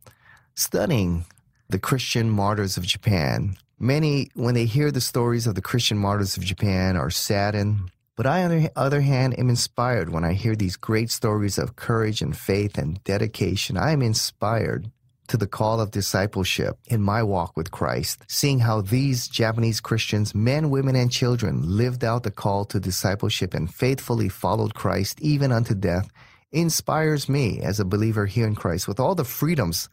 studying 0.54 1.24
the 1.72 1.80
Christian 1.80 2.30
martyrs 2.30 2.76
of 2.76 2.86
Japan. 2.86 3.56
Many, 3.80 4.30
when 4.36 4.54
they 4.54 4.66
hear 4.66 4.92
the 4.92 5.02
stories 5.02 5.48
of 5.48 5.56
the 5.56 5.62
Christian 5.62 5.98
martyrs 5.98 6.36
of 6.36 6.44
Japan, 6.44 6.98
are 6.98 7.10
saddened. 7.10 7.90
But 8.18 8.28
I, 8.28 8.44
on 8.44 8.52
the 8.52 8.72
other 8.76 9.00
hand, 9.00 9.40
am 9.40 9.50
inspired 9.50 10.10
when 10.10 10.26
I 10.26 10.34
hear 10.34 10.56
these 10.56 10.76
great 10.76 11.10
stories 11.10 11.58
of 11.58 11.78
courage 11.78 12.22
and 12.22 12.38
faith 12.38 12.78
and 12.78 13.02
dedication. 13.06 13.78
I 13.78 13.92
am 13.92 14.02
inspired 14.02 14.92
to 15.30 15.38
the 15.38 15.48
call 15.48 15.80
of 15.80 15.92
discipleship 15.92 16.78
in 16.88 17.02
my 17.02 17.24
walk 17.24 17.56
with 17.56 17.72
Christ, 17.72 18.26
seeing 18.28 18.60
how 18.60 18.82
these 18.82 19.30
Japanese 19.30 19.80
Christians, 19.80 20.36
men, 20.36 20.72
women, 20.72 20.98
and 20.98 21.10
children, 21.10 21.62
lived 21.64 22.04
out 22.04 22.24
the 22.24 22.32
call 22.32 22.66
to 22.66 22.82
discipleship 22.82 23.54
and 23.54 23.74
faithfully 23.74 24.28
followed 24.28 24.74
Christ 24.74 25.22
even 25.22 25.54
unto 25.54 25.74
death, 25.74 26.10
inspires 26.52 27.30
me 27.30 27.62
as 27.62 27.80
a 27.80 27.86
believer 27.86 28.26
here 28.26 28.46
in 28.46 28.56
Christ 28.56 28.90
with 28.90 29.00
all 29.00 29.16
the 29.16 29.24
freedoms 29.24 29.88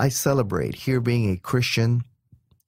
I 0.00 0.08
celebrate 0.08 0.74
here 0.74 0.98
being 0.98 1.30
a 1.30 1.36
Christian 1.36 2.04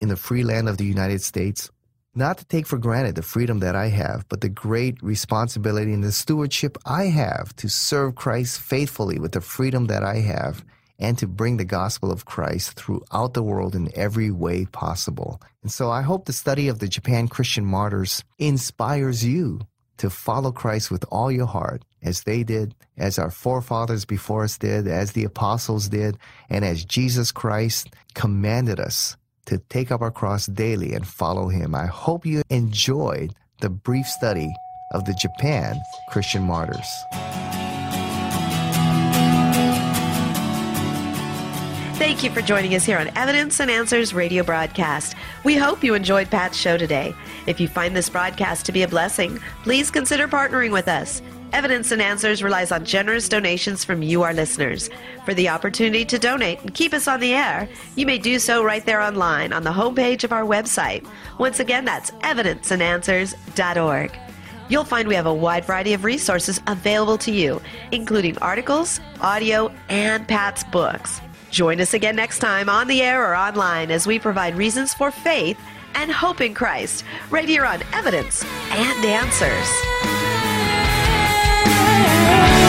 in 0.03 0.11
the 0.11 0.19
free 0.19 0.45
land 0.45 0.69
of 0.69 0.77
the 0.77 0.85
United 0.85 1.23
States, 1.23 1.71
not 2.15 2.37
to 2.37 2.45
take 2.45 2.67
for 2.67 2.77
granted 2.77 3.15
the 3.15 3.23
freedom 3.23 3.61
that 3.61 3.75
I 3.75 3.89
have, 3.89 4.29
but 4.29 4.43
the 4.43 4.51
great 4.51 5.03
responsibility 5.03 5.95
and 5.95 6.05
the 6.05 6.13
stewardship 6.13 6.77
I 6.85 7.05
have 7.05 7.57
to 7.57 7.71
serve 7.71 8.17
Christ 8.17 8.61
faithfully 8.61 9.19
with 9.19 9.33
the 9.33 9.41
freedom 9.41 9.87
that 9.87 10.05
I 10.05 10.17
have 10.17 10.63
and 10.99 11.17
to 11.17 11.27
bring 11.27 11.57
the 11.57 11.65
gospel 11.65 12.13
of 12.13 12.27
Christ 12.27 12.75
throughout 12.75 13.33
the 13.33 13.43
world 13.43 13.75
in 13.75 13.89
every 13.95 14.31
way 14.31 14.67
possible. 14.67 15.41
And 15.63 15.73
so 15.73 15.91
I 15.91 16.03
hope 16.03 16.27
the 16.27 16.35
study 16.35 16.69
of 16.69 16.81
the 16.81 16.87
Japan 16.87 17.29
Christian 17.29 17.65
martyrs 17.65 18.23
inspires 18.39 19.25
you 19.25 19.61
to 19.97 20.11
follow 20.11 20.53
Christ 20.53 20.91
with 20.91 21.07
all 21.11 21.33
your 21.33 21.47
heart, 21.47 21.83
as 22.03 22.23
they 22.23 22.43
did, 22.43 22.75
as 22.97 23.19
our 23.19 23.31
forefathers 23.31 24.05
before 24.05 24.45
us 24.45 24.59
did, 24.59 24.87
as 24.87 25.13
the 25.13 25.25
apostles 25.25 25.89
did, 25.89 26.19
and 26.51 26.65
as 26.65 26.85
Jesus 26.85 27.33
Christ 27.33 27.95
commanded 28.15 28.81
us 28.81 29.17
to 29.47 29.59
take 29.59 29.91
up 29.91 30.01
our 30.01 30.11
cross 30.11 30.47
daily 30.47 30.93
and 30.93 31.07
follow 31.07 31.49
him. 31.49 31.75
I 31.75 31.87
hope 31.87 32.27
you 32.27 32.43
enjoyed 32.51 33.35
the 33.61 33.71
brief 33.71 34.07
study 34.07 34.53
of 34.93 35.05
the 35.05 35.15
Japan 35.15 35.81
Christian 36.11 36.43
martyrs. 36.43 36.87
Thank 42.03 42.25
you 42.25 42.31
for 42.31 42.43
joining 42.43 42.75
us 42.75 42.85
here 42.85 42.99
on 42.99 43.17
Evidence 43.17 43.61
and 43.61 43.71
Answers 43.71 44.13
radio 44.13 44.43
broadcast. 44.43 45.15
We 45.45 45.57
hope 45.57 45.85
you 45.85 45.95
enjoyed 45.95 46.31
Pat's 46.31 46.59
show 46.59 46.77
today. 46.77 47.15
If 47.47 47.61
you 47.61 47.69
find 47.69 47.97
this 47.97 48.11
broadcast 48.11 48.67
to 48.67 48.73
be 48.73 48.83
a 48.83 48.89
blessing, 48.89 49.41
please 49.63 49.91
consider 49.91 50.29
partnering 50.29 50.73
with 50.73 50.89
us. 50.89 51.23
Evidence 51.53 51.93
and 51.93 52.01
Answers 52.01 52.43
relies 52.43 52.73
on 52.73 52.85
generous 52.85 53.29
donations 53.29 53.85
from 53.85 54.03
you, 54.03 54.23
our 54.23 54.33
listeners. 54.33 54.89
For 55.25 55.35
the 55.35 55.51
opportunity 55.51 56.05
to 56.07 56.19
donate 56.19 56.61
and 56.61 56.73
keep 56.73 56.95
us 56.95 57.07
on 57.07 57.21
the 57.21 57.35
air, 57.35 57.69
you 57.95 58.07
may 58.07 58.19
do 58.19 58.39
so 58.39 58.65
right 58.65 58.85
there 58.85 59.01
online 59.01 59.53
on 59.53 59.63
the 59.63 59.71
homepage 59.71 60.25
of 60.25 60.33
our 60.33 60.45
website. 60.45 61.07
Once 61.39 61.61
again, 61.61 61.85
that's 61.85 62.11
evidenceandanswers.org. 62.23 64.19
You'll 64.69 64.85
find 64.85 65.07
we 65.07 65.15
have 65.15 65.27
a 65.27 65.35
wide 65.35 65.67
variety 65.67 65.93
of 65.93 66.05
resources 66.05 66.61
available 66.67 67.19
to 67.19 67.31
you, 67.31 67.61
including 67.91 68.39
articles, 68.39 69.01
audio, 69.21 69.71
and 69.91 70.27
Pat's 70.27 70.65
books. 70.65 71.21
Join 71.51 71.83
us 71.83 71.93
again 71.93 72.17
next 72.17 72.39
time 72.39 72.71
on 72.71 72.89
the 72.89 73.03
air 73.03 73.31
or 73.31 73.37
online 73.37 73.91
as 73.91 74.07
we 74.07 74.19
provide 74.19 74.55
reasons 74.55 74.95
for 74.95 75.11
faith 75.11 75.59
and 75.95 76.11
hope 76.11 76.41
in 76.41 76.55
Christ 76.55 77.05
right 77.29 77.47
here 77.47 77.67
on 77.67 77.83
Evidence 77.93 78.43
and 78.71 79.05
Answers 79.05 80.22
yeah. 81.93 82.62